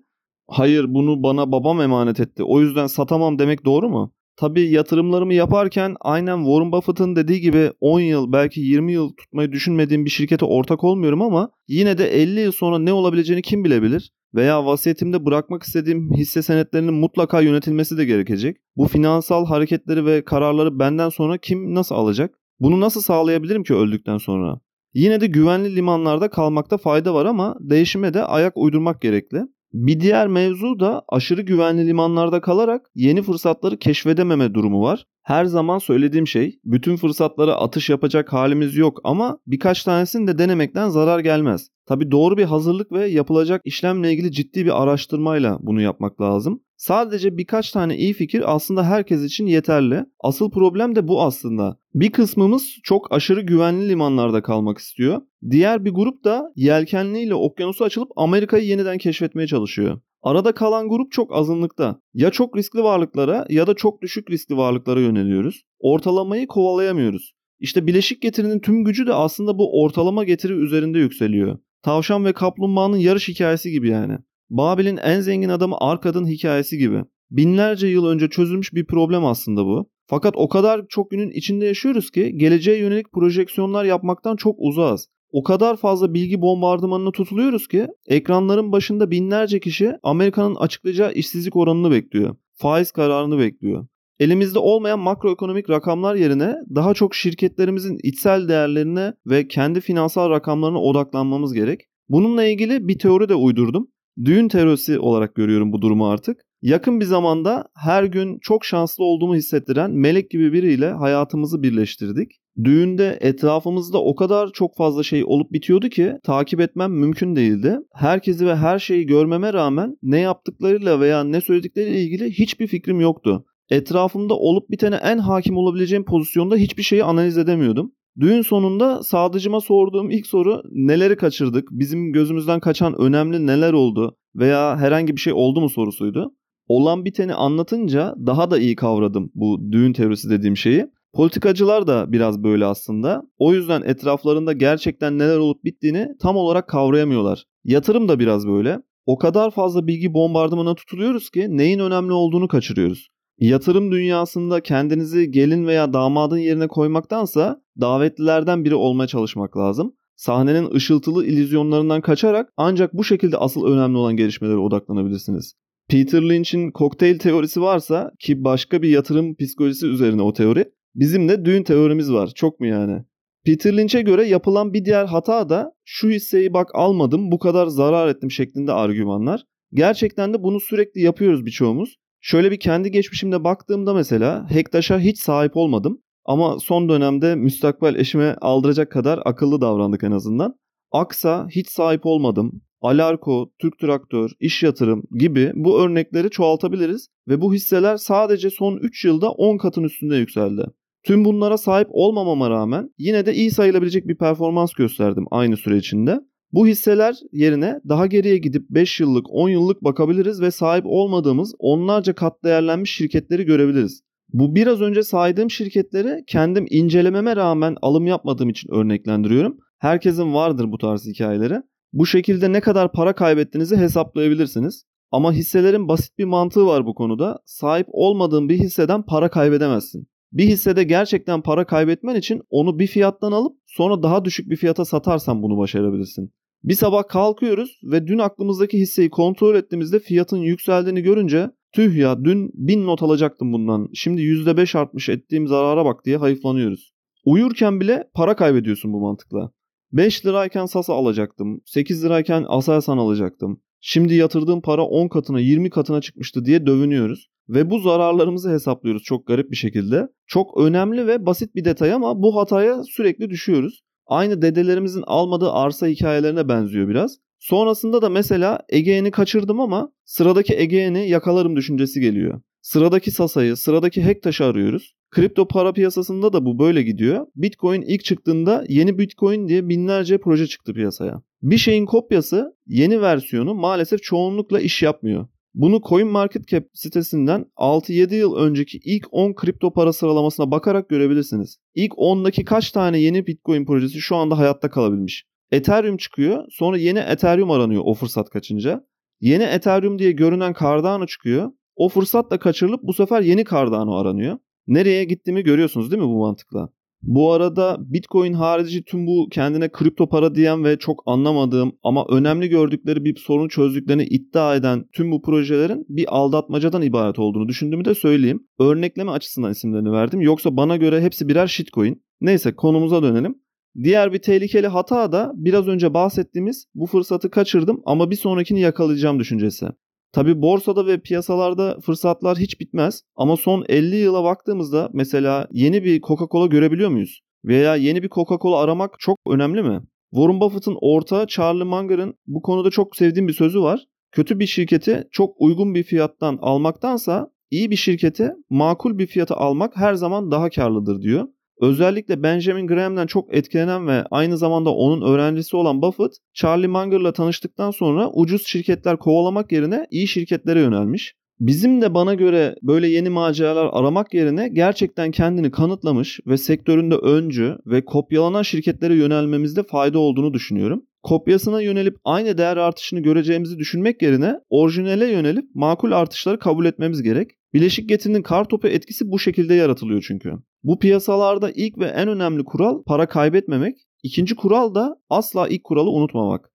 hayır 0.48 0.86
bunu 0.94 1.24
bana 1.24 1.52
babam 1.52 1.82
emanet 1.82 2.20
etti 2.20 2.44
o 2.44 2.62
yüzden 2.62 2.88
satamam 2.88 3.40
demek 3.40 3.66
doğru 3.66 3.90
mu? 3.90 4.14
Tabii 4.38 4.72
yatırımlarımı 4.72 5.34
yaparken 5.34 5.96
aynen 6.02 6.38
Warren 6.38 6.72
Buffett'ın 6.72 7.16
dediği 7.16 7.42
gibi 7.42 7.72
10 7.80 8.00
yıl 8.00 8.32
belki 8.32 8.62
20 8.62 8.94
yıl 8.94 9.10
tutmayı 9.10 9.52
düşünmediğim 9.52 10.06
bir 10.06 10.10
şirkete 10.10 10.46
ortak 10.46 10.84
olmuyorum 10.84 11.22
ama 11.22 11.50
yine 11.68 11.98
de 11.98 12.22
50 12.22 12.40
yıl 12.40 12.52
sonra 12.52 12.80
ne 12.80 12.94
olabileceğini 12.94 13.42
kim 13.42 13.64
bilebilir? 13.64 14.12
veya 14.36 14.66
vasiyetimde 14.66 15.26
bırakmak 15.26 15.64
istediğim 15.64 16.14
hisse 16.14 16.42
senetlerinin 16.42 16.94
mutlaka 16.94 17.42
yönetilmesi 17.42 17.98
de 17.98 18.06
gerekecek. 18.06 18.58
Bu 18.76 18.88
finansal 18.88 19.46
hareketleri 19.46 20.06
ve 20.06 20.24
kararları 20.24 20.80
benden 20.80 21.10
sonra 21.10 21.38
kim 21.38 21.76
nasıl 21.76 21.96
alacak? 21.96 22.36
Bunu 22.60 22.80
nasıl 22.80 23.02
sağlayabilirim 23.02 23.64
ki 23.64 23.74
öldükten 23.74 24.18
sonra? 24.18 24.60
Yine 24.94 25.22
de 25.22 25.28
güvenli 25.28 25.76
limanlarda 25.76 26.30
kalmakta 26.30 26.78
fayda 26.78 27.14
var 27.14 27.26
ama 27.26 27.56
değişime 27.60 28.14
de 28.14 28.24
ayak 28.24 28.58
uydurmak 28.58 29.02
gerekli. 29.02 29.42
Bir 29.76 30.00
diğer 30.00 30.28
mevzu 30.28 30.80
da 30.80 31.04
aşırı 31.10 31.42
güvenli 31.42 31.88
limanlarda 31.88 32.42
kalarak 32.42 32.92
yeni 32.96 33.22
fırsatları 33.22 33.78
keşfedememe 33.78 34.54
durumu 34.54 34.82
var. 34.82 35.06
Her 35.24 35.46
zaman 35.46 35.78
söylediğim 35.78 36.28
şey 36.28 36.60
bütün 36.66 36.96
fırsatlara 36.96 37.56
atış 37.56 37.90
yapacak 37.90 38.34
halimiz 38.34 38.78
yok 38.78 39.02
ama 39.04 39.38
birkaç 39.48 39.84
tanesini 39.84 40.28
de 40.28 40.38
denemekten 40.38 40.90
zarar 40.90 41.20
gelmez. 41.20 41.70
Tabi 41.86 42.12
doğru 42.12 42.38
bir 42.38 42.44
hazırlık 42.44 42.92
ve 42.92 43.08
yapılacak 43.08 43.62
işlemle 43.66 44.12
ilgili 44.12 44.32
ciddi 44.32 44.66
bir 44.66 44.84
araştırmayla 44.84 45.58
bunu 45.62 45.82
yapmak 45.82 46.22
lazım. 46.22 46.62
Sadece 46.78 47.38
birkaç 47.38 47.72
tane 47.72 47.98
iyi 47.98 48.14
fikir 48.14 48.56
aslında 48.56 48.84
herkes 48.84 49.24
için 49.24 49.46
yeterli. 49.46 50.06
Asıl 50.20 50.52
problem 50.52 50.96
de 50.96 51.08
bu 51.08 51.24
aslında. 51.24 51.78
Bir 51.94 52.12
kısmımız 52.12 52.78
çok 52.84 53.12
aşırı 53.12 53.42
güvenli 53.42 53.90
limanlarda 53.90 54.42
kalmak 54.42 54.78
istiyor. 54.78 55.22
Diğer 55.52 55.86
bir 55.86 55.92
grup 55.92 56.24
da 56.24 56.52
yelkenliyle 56.56 57.36
okyanusu 57.36 57.84
açılıp 57.84 58.10
Amerika'yı 58.16 58.66
yeniden 58.66 58.98
keşfetmeye 58.98 59.48
çalışıyor. 59.48 60.00
Arada 60.22 60.52
kalan 60.52 60.90
grup 60.90 61.12
çok 61.12 61.36
azınlıkta. 61.36 62.02
Ya 62.14 62.32
çok 62.32 62.58
riskli 62.58 62.84
varlıklara 62.84 63.46
ya 63.50 63.68
da 63.68 63.74
çok 63.74 64.02
düşük 64.02 64.32
riskli 64.32 64.58
varlıklara 64.58 65.00
yöneliyoruz. 65.00 65.64
Ortalamayı 65.80 66.48
kovalayamıyoruz. 66.48 67.34
İşte 67.60 67.88
bileşik 67.88 68.22
getirinin 68.22 68.60
tüm 68.60 68.84
gücü 68.84 69.08
de 69.08 69.14
aslında 69.14 69.58
bu 69.58 69.82
ortalama 69.82 70.24
getiri 70.24 70.54
üzerinde 70.54 71.00
yükseliyor. 71.00 71.58
Tavşan 71.84 72.26
ve 72.26 72.34
kaplumbağanın 72.34 72.98
yarış 72.98 73.30
hikayesi 73.30 73.72
gibi 73.72 73.90
yani. 73.90 74.18
Babil'in 74.50 74.98
en 74.98 75.20
zengin 75.20 75.50
adamı 75.50 75.76
Arkad'ın 75.80 76.28
hikayesi 76.28 76.78
gibi. 76.78 77.04
Binlerce 77.32 77.88
yıl 77.88 78.06
önce 78.06 78.30
çözülmüş 78.30 78.74
bir 78.74 78.86
problem 78.86 79.26
aslında 79.26 79.66
bu. 79.66 79.90
Fakat 80.08 80.34
o 80.38 80.50
kadar 80.50 80.86
çok 80.90 81.12
günün 81.12 81.32
içinde 81.32 81.66
yaşıyoruz 81.66 82.12
ki 82.12 82.38
geleceğe 82.38 82.78
yönelik 82.78 83.12
projeksiyonlar 83.12 83.86
yapmaktan 83.86 84.36
çok 84.36 84.56
uzağız. 84.60 85.08
O 85.32 85.44
kadar 85.44 85.78
fazla 85.78 86.14
bilgi 86.14 86.42
bombardımanına 86.42 87.12
tutuluyoruz 87.12 87.68
ki 87.68 87.88
ekranların 88.08 88.72
başında 88.72 89.12
binlerce 89.12 89.60
kişi 89.60 89.94
Amerika'nın 90.04 90.56
açıklayacağı 90.56 91.14
işsizlik 91.14 91.56
oranını 91.56 91.92
bekliyor. 91.92 92.36
Faiz 92.54 92.92
kararını 92.92 93.40
bekliyor. 93.40 93.88
Elimizde 94.20 94.60
olmayan 94.60 95.00
makroekonomik 95.00 95.70
rakamlar 95.70 96.16
yerine 96.16 96.56
daha 96.76 96.94
çok 96.94 97.16
şirketlerimizin 97.16 97.98
içsel 98.04 98.48
değerlerine 98.48 99.14
ve 99.26 99.48
kendi 99.48 99.82
finansal 99.82 100.30
rakamlarına 100.30 100.82
odaklanmamız 100.82 101.54
gerek. 101.54 101.82
Bununla 102.10 102.46
ilgili 102.46 102.88
bir 102.88 103.00
teori 103.00 103.30
de 103.30 103.36
uydurdum. 103.36 103.88
Düğün 104.24 104.48
teorisi 104.48 105.00
olarak 105.00 105.36
görüyorum 105.36 105.72
bu 105.72 105.82
durumu 105.82 106.08
artık. 106.08 106.38
Yakın 106.62 107.00
bir 107.00 107.06
zamanda 107.06 107.66
her 107.76 108.04
gün 108.04 108.38
çok 108.42 108.66
şanslı 108.66 109.04
olduğumu 109.04 109.36
hissettiren 109.36 109.92
melek 109.92 110.32
gibi 110.32 110.54
biriyle 110.54 110.90
hayatımızı 110.90 111.64
birleştirdik. 111.64 112.32
Düğünde 112.64 113.18
etrafımızda 113.22 114.04
o 114.04 114.16
kadar 114.16 114.50
çok 114.54 114.78
fazla 114.78 115.04
şey 115.04 115.24
olup 115.26 115.52
bitiyordu 115.52 115.90
ki 115.90 116.14
takip 116.24 116.60
etmem 116.60 116.92
mümkün 116.92 117.36
değildi. 117.36 117.78
Herkesi 117.94 118.46
ve 118.46 118.56
her 118.56 118.80
şeyi 118.80 119.06
görmeme 119.06 119.54
rağmen 119.54 119.98
ne 120.04 120.20
yaptıklarıyla 120.20 121.00
veya 121.00 121.24
ne 121.24 121.42
söyledikleriyle 121.42 122.02
ilgili 122.02 122.32
hiçbir 122.32 122.68
fikrim 122.68 123.00
yoktu. 123.00 123.46
Etrafımda 123.70 124.34
olup 124.34 124.70
bitene 124.70 124.96
en 124.96 125.18
hakim 125.18 125.58
olabileceğim 125.58 126.06
pozisyonda 126.06 126.56
hiçbir 126.56 126.84
şeyi 126.84 127.04
analiz 127.04 127.38
edemiyordum. 127.38 127.92
Düğün 128.20 128.42
sonunda 128.42 129.04
sadıcıma 129.04 129.62
sorduğum 129.62 130.10
ilk 130.10 130.28
soru 130.28 130.62
neleri 130.72 131.16
kaçırdık, 131.16 131.68
bizim 131.72 132.12
gözümüzden 132.14 132.60
kaçan 132.60 133.02
önemli 133.02 133.48
neler 133.48 133.74
oldu 133.74 134.18
veya 134.36 134.78
herhangi 134.78 135.16
bir 135.16 135.22
şey 135.22 135.34
oldu 135.34 135.62
mu 135.62 135.70
sorusuydu. 135.70 136.32
Olan 136.68 137.06
biteni 137.06 137.34
anlatınca 137.34 138.16
daha 138.26 138.52
da 138.52 138.58
iyi 138.58 138.76
kavradım 138.76 139.32
bu 139.36 139.72
düğün 139.72 139.94
teorisi 139.94 140.30
dediğim 140.30 140.58
şeyi. 140.58 140.88
Politikacılar 141.14 141.88
da 141.88 142.12
biraz 142.12 142.44
böyle 142.44 142.66
aslında. 142.66 143.24
O 143.38 143.54
yüzden 143.54 143.82
etraflarında 143.82 144.54
gerçekten 144.54 145.20
neler 145.20 145.38
olup 145.38 145.64
bittiğini 145.64 146.08
tam 146.22 146.36
olarak 146.36 146.70
kavrayamıyorlar. 146.70 147.44
Yatırım 147.64 148.08
da 148.08 148.20
biraz 148.20 148.48
böyle. 148.48 148.80
O 149.06 149.18
kadar 149.18 149.52
fazla 149.52 149.88
bilgi 149.88 150.14
bombardımana 150.14 150.76
tutuluyoruz 150.76 151.30
ki 151.30 151.48
neyin 151.50 151.80
önemli 151.80 152.14
olduğunu 152.14 152.48
kaçırıyoruz. 152.48 153.08
Yatırım 153.40 153.92
dünyasında 153.92 154.62
kendinizi 154.62 155.32
gelin 155.32 155.68
veya 155.68 155.94
damadın 155.94 156.38
yerine 156.38 156.68
koymaktansa 156.68 157.65
davetlilerden 157.82 158.66
biri 158.66 158.76
olmaya 158.76 159.08
çalışmak 159.08 159.58
lazım. 159.58 159.94
Sahnenin 160.16 160.74
ışıltılı 160.76 161.26
illüzyonlarından 161.26 162.02
kaçarak 162.02 162.50
ancak 162.58 162.94
bu 162.94 163.04
şekilde 163.04 163.38
asıl 163.38 163.66
önemli 163.66 163.98
olan 163.98 164.16
gelişmelere 164.16 164.58
odaklanabilirsiniz. 164.58 165.54
Peter 165.90 166.22
Lynch'in 166.22 166.72
kokteyl 166.72 167.20
teorisi 167.20 167.62
varsa 167.62 168.12
ki 168.20 168.44
başka 168.44 168.82
bir 168.82 168.90
yatırım 168.90 169.36
psikolojisi 169.36 169.88
üzerine 169.88 170.22
o 170.22 170.34
teori. 170.34 170.66
Bizim 170.96 171.30
de 171.30 171.46
düğün 171.46 171.64
teorimiz 171.64 172.12
var. 172.12 172.32
Çok 172.36 172.60
mu 172.60 172.68
yani? 172.68 173.04
Peter 173.46 173.78
Lynch'e 173.78 174.02
göre 174.02 174.28
yapılan 174.28 174.74
bir 174.74 174.86
diğer 174.86 175.06
hata 175.06 175.50
da 175.50 175.72
şu 175.86 176.10
hisseyi 176.10 176.54
bak 176.54 176.70
almadım 176.74 177.32
bu 177.32 177.40
kadar 177.40 177.68
zarar 177.68 178.08
ettim 178.08 178.32
şeklinde 178.32 178.72
argümanlar. 178.72 179.44
Gerçekten 179.74 180.34
de 180.34 180.44
bunu 180.44 180.60
sürekli 180.60 181.02
yapıyoruz 181.02 181.46
birçoğumuz. 181.46 181.96
Şöyle 182.22 182.52
bir 182.52 182.60
kendi 182.60 182.92
geçmişimde 182.92 183.44
baktığımda 183.44 183.94
mesela 183.94 184.50
Hektaş'a 184.50 185.00
hiç 185.00 185.20
sahip 185.20 185.58
olmadım. 185.58 186.02
Ama 186.26 186.60
son 186.60 186.90
dönemde 186.90 187.36
müstakbel 187.36 187.96
eşime 187.96 188.36
aldıracak 188.42 188.92
kadar 188.92 189.20
akıllı 189.26 189.62
davrandık 189.62 190.04
en 190.04 190.12
azından. 190.12 190.56
Aksa 190.92 191.48
hiç 191.50 191.70
sahip 191.70 192.06
olmadım. 192.06 192.62
Alarko, 192.82 193.52
Türk 193.60 193.80
Traktör, 193.80 194.32
İş 194.40 194.64
Yatırım 194.64 195.04
gibi 195.20 195.52
bu 195.56 195.80
örnekleri 195.80 196.30
çoğaltabiliriz 196.30 197.08
ve 197.28 197.42
bu 197.42 197.54
hisseler 197.54 197.98
sadece 197.98 198.50
son 198.50 198.78
3 198.78 199.06
yılda 199.06 199.32
10 199.32 199.58
katın 199.58 199.84
üstünde 199.84 200.16
yükseldi. 200.16 200.66
Tüm 201.04 201.26
bunlara 201.26 201.58
sahip 201.58 201.88
olmamama 201.92 202.50
rağmen 202.50 202.90
yine 202.98 203.26
de 203.26 203.34
iyi 203.34 203.52
sayılabilecek 203.52 204.08
bir 204.08 204.18
performans 204.18 204.74
gösterdim 204.74 205.26
aynı 205.32 205.58
süre 205.58 205.78
içinde. 205.78 206.20
Bu 206.52 206.68
hisseler 206.68 207.16
yerine 207.32 207.80
daha 207.90 208.08
geriye 208.08 208.38
gidip 208.38 208.70
5 208.70 209.00
yıllık 209.00 209.26
10 209.30 209.50
yıllık 209.50 209.84
bakabiliriz 209.84 210.42
ve 210.42 210.52
sahip 210.52 210.86
olmadığımız 210.88 211.56
onlarca 211.60 212.16
kat 212.16 212.44
değerlenmiş 212.44 212.96
şirketleri 212.96 213.46
görebiliriz. 213.46 214.02
Bu 214.36 214.56
biraz 214.56 214.82
önce 214.82 215.04
saydığım 215.04 215.52
şirketleri 215.52 216.24
kendim 216.28 216.66
incelememe 216.70 217.36
rağmen 217.36 217.76
alım 217.82 218.08
yapmadığım 218.08 218.50
için 218.50 218.72
örneklendiriyorum. 218.72 219.58
Herkesin 219.80 220.34
vardır 220.34 220.72
bu 220.72 220.78
tarz 220.78 221.06
hikayeleri. 221.06 221.62
Bu 221.94 222.06
şekilde 222.06 222.52
ne 222.52 222.62
kadar 222.62 222.92
para 222.92 223.16
kaybettiğinizi 223.16 223.78
hesaplayabilirsiniz. 223.78 224.84
Ama 225.12 225.34
hisselerin 225.34 225.88
basit 225.88 226.18
bir 226.18 226.26
mantığı 226.26 226.66
var 226.66 226.86
bu 226.86 226.96
konuda. 226.96 227.40
Sahip 227.46 227.88
olmadığın 227.90 228.50
bir 228.50 228.60
hisseden 228.60 229.02
para 229.02 229.30
kaybedemezsin. 229.30 230.08
Bir 230.32 230.46
hissede 230.46 230.84
gerçekten 230.84 231.42
para 231.42 231.66
kaybetmen 231.66 232.16
için 232.16 232.42
onu 232.50 232.80
bir 232.80 232.88
fiyattan 232.88 233.32
alıp 233.32 233.58
sonra 233.66 234.04
daha 234.04 234.26
düşük 234.26 234.50
bir 234.50 234.56
fiyata 234.56 234.86
satarsan 234.86 235.44
bunu 235.44 235.58
başarabilirsin. 235.58 236.34
Bir 236.64 236.74
sabah 236.74 237.08
kalkıyoruz 237.08 237.80
ve 237.84 238.08
dün 238.08 238.18
aklımızdaki 238.18 238.80
hisseyi 238.80 239.10
kontrol 239.10 239.56
ettiğimizde 239.56 240.00
fiyatın 240.00 240.38
yükseldiğini 240.38 241.02
görünce 241.02 241.50
tüh 241.76 241.96
ya 241.96 242.26
dün 242.26 242.52
1000 242.54 242.86
not 242.86 243.04
alacaktım 243.04 243.54
bundan 243.54 243.90
şimdi 243.94 244.22
%5 244.22 244.78
artmış 244.78 245.10
ettiğim 245.10 245.48
zarara 245.48 245.86
bak 245.86 246.06
diye 246.06 246.18
hayıflanıyoruz. 246.18 246.94
Uyurken 247.26 247.80
bile 247.80 248.10
para 248.14 248.36
kaybediyorsun 248.36 248.94
bu 248.94 249.00
mantıkla. 249.00 249.52
5 249.92 250.26
lirayken 250.26 250.66
Sasa 250.66 250.94
alacaktım. 250.94 251.62
8 251.66 252.06
lirayken 252.06 252.46
Aselsan 252.48 252.98
alacaktım. 252.98 253.62
Şimdi 253.82 254.16
yatırdığım 254.16 254.62
para 254.62 254.84
10 254.84 255.08
katına 255.08 255.40
20 255.40 255.70
katına 255.70 256.02
çıkmıştı 256.02 256.46
diye 256.46 256.66
dövünüyoruz. 256.66 257.28
Ve 257.50 257.70
bu 257.70 257.80
zararlarımızı 257.80 258.52
hesaplıyoruz 258.52 259.04
çok 259.04 259.28
garip 259.28 259.52
bir 259.52 259.56
şekilde. 259.56 260.08
Çok 260.28 260.58
önemli 260.62 261.08
ve 261.08 261.26
basit 261.26 261.56
bir 261.56 261.66
detay 261.66 261.94
ama 261.94 262.22
bu 262.22 262.36
hataya 262.36 262.84
sürekli 262.84 263.30
düşüyoruz. 263.30 263.84
Aynı 264.08 264.42
dedelerimizin 264.42 265.04
almadığı 265.08 265.52
arsa 265.52 265.88
hikayelerine 265.88 266.48
benziyor 266.48 266.88
biraz. 266.88 267.18
Sonrasında 267.40 268.02
da 268.02 268.10
mesela 268.10 268.60
Ege'ni 268.70 269.12
kaçırdım 269.12 269.60
ama 269.60 269.92
sıradaki 270.06 270.56
Ege'ni 270.58 271.10
yakalarım 271.10 271.56
düşüncesi 271.56 272.00
geliyor. 272.00 272.42
Sıradaki 272.62 273.12
Sasa'yı, 273.12 273.56
sıradaki 273.56 274.04
Hektaş'ı 274.04 274.46
arıyoruz. 274.46 274.96
Kripto 275.12 275.48
para 275.48 275.74
piyasasında 275.74 276.34
da 276.34 276.46
bu 276.46 276.60
böyle 276.60 276.84
gidiyor. 276.84 277.28
Bitcoin 277.36 277.82
ilk 277.82 278.04
çıktığında 278.04 278.66
yeni 278.70 278.98
Bitcoin 278.98 279.48
diye 279.48 279.70
binlerce 279.70 280.18
proje 280.18 280.48
çıktı 280.48 280.74
piyasaya. 280.74 281.22
Bir 281.42 281.58
şeyin 281.58 281.86
kopyası 281.86 282.56
yeni 282.68 283.02
versiyonu 283.02 283.54
maalesef 283.56 284.04
çoğunlukla 284.04 284.60
iş 284.60 284.84
yapmıyor. 284.84 285.28
Bunu 285.54 285.82
CoinMarketCap 285.90 286.64
sitesinden 286.74 287.46
6-7 287.58 288.16
yıl 288.16 288.36
önceki 288.36 288.80
ilk 288.86 289.08
10 289.12 289.34
kripto 289.34 289.74
para 289.74 289.94
sıralamasına 289.94 290.52
bakarak 290.52 290.90
görebilirsiniz. 290.90 291.58
İlk 291.76 291.92
10'daki 291.94 292.46
kaç 292.46 292.72
tane 292.72 293.00
yeni 293.00 293.28
Bitcoin 293.28 293.66
projesi 293.66 294.02
şu 294.02 294.16
anda 294.16 294.38
hayatta 294.38 294.70
kalabilmiş. 294.70 295.26
Ethereum 295.52 295.98
çıkıyor 295.98 296.44
sonra 296.50 296.78
yeni 296.78 297.00
Ethereum 297.00 297.52
aranıyor 297.52 297.82
o 297.86 297.94
fırsat 297.94 298.30
kaçınca. 298.30 298.86
Yeni 299.22 299.44
Ethereum 299.44 300.00
diye 300.00 300.12
görünen 300.12 300.54
Cardano 300.60 301.06
çıkıyor. 301.06 301.52
O 301.76 301.90
fırsat 301.90 302.32
da 302.32 302.40
kaçırılıp 302.40 302.84
bu 302.84 302.94
sefer 302.94 303.22
yeni 303.22 303.46
Cardano 303.46 303.96
aranıyor. 303.96 304.38
Nereye 304.68 305.04
gittiğimi 305.04 305.44
görüyorsunuz 305.44 305.92
değil 305.92 306.04
mi 306.04 306.10
bu 306.10 306.20
mantıkla? 306.20 306.70
Bu 307.02 307.32
arada 307.32 307.78
Bitcoin 307.80 308.34
harici 308.34 308.84
tüm 308.84 309.08
bu 309.08 309.28
kendine 309.32 309.70
kripto 309.70 310.10
para 310.10 310.36
diyen 310.36 310.64
ve 310.64 310.78
çok 310.78 311.04
anlamadığım 311.06 311.72
ama 311.84 312.06
önemli 312.10 312.50
gördükleri 312.50 313.06
bir 313.06 313.16
sorun 313.16 313.48
çözdüklerini 313.48 314.04
iddia 314.04 314.56
eden 314.56 314.86
tüm 314.94 315.12
bu 315.12 315.22
projelerin 315.22 315.86
bir 315.90 316.06
aldatmacadan 316.08 316.82
ibaret 316.82 317.20
olduğunu 317.20 317.48
düşündüğümü 317.48 317.86
de 317.86 317.94
söyleyeyim. 317.94 318.48
Örnekleme 318.60 319.12
açısından 319.12 319.52
isimlerini 319.52 319.92
verdim. 319.92 320.22
Yoksa 320.22 320.58
bana 320.58 320.78
göre 320.78 321.02
hepsi 321.02 321.28
birer 321.28 321.48
shitcoin. 321.48 322.04
Neyse 322.22 322.56
konumuza 322.56 323.04
dönelim. 323.04 323.36
Diğer 323.84 324.14
bir 324.14 324.20
tehlikeli 324.20 324.68
hata 324.68 325.12
da 325.12 325.32
biraz 325.36 325.68
önce 325.68 325.94
bahsettiğimiz 325.94 326.66
bu 326.76 326.86
fırsatı 326.86 327.30
kaçırdım 327.30 327.82
ama 327.86 328.12
bir 328.12 328.16
sonrakini 328.16 328.60
yakalayacağım 328.60 329.20
düşüncesi. 329.20 329.68
Tabi 330.12 330.42
borsada 330.42 330.88
ve 330.88 331.02
piyasalarda 331.02 331.78
fırsatlar 331.86 332.38
hiç 332.38 332.60
bitmez 332.60 333.02
ama 333.16 333.38
son 333.38 333.66
50 333.70 333.96
yıla 333.96 334.24
baktığımızda 334.24 334.90
mesela 334.94 335.48
yeni 335.52 335.84
bir 335.84 336.02
Coca-Cola 336.02 336.50
görebiliyor 336.50 336.90
muyuz? 336.90 337.22
Veya 337.46 337.76
yeni 337.76 338.04
bir 338.04 338.10
Coca-Cola 338.10 338.60
aramak 338.60 338.96
çok 339.00 339.18
önemli 339.28 339.64
mi? 339.64 339.82
Warren 340.14 340.40
Buffett'ın 340.40 340.78
ortağı 340.82 341.28
Charlie 341.28 341.64
Munger'ın 341.64 342.14
bu 342.28 342.42
konuda 342.42 342.70
çok 342.70 342.96
sevdiğim 342.96 343.28
bir 343.28 343.34
sözü 343.34 343.62
var. 343.62 343.86
Kötü 344.12 344.40
bir 344.40 344.48
şirketi 344.48 345.08
çok 345.12 345.36
uygun 345.40 345.76
bir 345.76 345.84
fiyattan 345.84 346.38
almaktansa 346.42 347.32
iyi 347.52 347.72
bir 347.72 347.76
şirketi 347.76 348.32
makul 348.50 348.98
bir 348.98 349.08
fiyata 349.08 349.36
almak 349.36 349.78
her 349.78 349.94
zaman 349.94 350.32
daha 350.32 350.50
karlıdır 350.50 351.02
diyor. 351.02 351.28
Özellikle 351.62 352.24
Benjamin 352.24 352.68
Graham'den 352.68 353.08
çok 353.08 353.36
etkilenen 353.36 353.88
ve 353.88 354.04
aynı 354.12 354.38
zamanda 354.38 354.70
onun 354.70 355.14
öğrencisi 355.14 355.56
olan 355.56 355.82
Buffett, 355.82 356.18
Charlie 356.34 356.68
Munger'la 356.68 357.14
tanıştıktan 357.14 357.72
sonra 357.72 358.10
ucuz 358.14 358.48
şirketler 358.48 358.98
kovalamak 358.98 359.52
yerine 359.52 359.88
iyi 359.92 360.08
şirketlere 360.08 360.60
yönelmiş. 360.60 361.14
Bizim 361.40 361.82
de 361.82 361.94
bana 361.94 362.14
göre 362.14 362.56
böyle 362.64 362.88
yeni 362.88 363.10
maceralar 363.10 363.70
aramak 363.72 364.14
yerine 364.14 364.50
gerçekten 364.50 365.12
kendini 365.12 365.52
kanıtlamış 365.52 366.20
ve 366.28 366.38
sektöründe 366.38 366.96
öncü 366.96 367.58
ve 367.66 367.86
kopyalanan 367.86 368.42
şirketlere 368.42 368.96
yönelmemizde 368.96 369.64
fayda 369.64 370.00
olduğunu 370.00 370.34
düşünüyorum. 370.34 370.84
Kopyasına 371.04 371.62
yönelip 371.62 371.96
aynı 372.04 372.38
değer 372.38 372.58
artışını 372.58 373.00
göreceğimizi 373.00 373.58
düşünmek 373.58 374.02
yerine 374.02 374.36
orijinale 374.50 375.12
yönelip 375.12 375.46
makul 375.56 375.92
artışları 375.92 376.40
kabul 376.40 376.66
etmemiz 376.66 377.04
gerek. 377.04 377.32
Bileşik 377.56 377.90
getirinin 377.90 378.22
kar 378.22 378.50
topu 378.50 378.68
etkisi 378.68 379.12
bu 379.12 379.20
şekilde 379.20 379.54
yaratılıyor 379.54 380.04
çünkü. 380.08 380.34
Bu 380.64 380.80
piyasalarda 380.80 381.52
ilk 381.52 381.78
ve 381.78 381.86
en 381.86 382.08
önemli 382.08 382.44
kural 382.44 382.84
para 382.84 383.08
kaybetmemek. 383.08 383.78
İkinci 384.04 384.36
kural 384.36 384.76
da 384.76 384.96
asla 385.10 385.48
ilk 385.48 385.64
kuralı 385.64 385.90
unutmamak. 385.90 386.52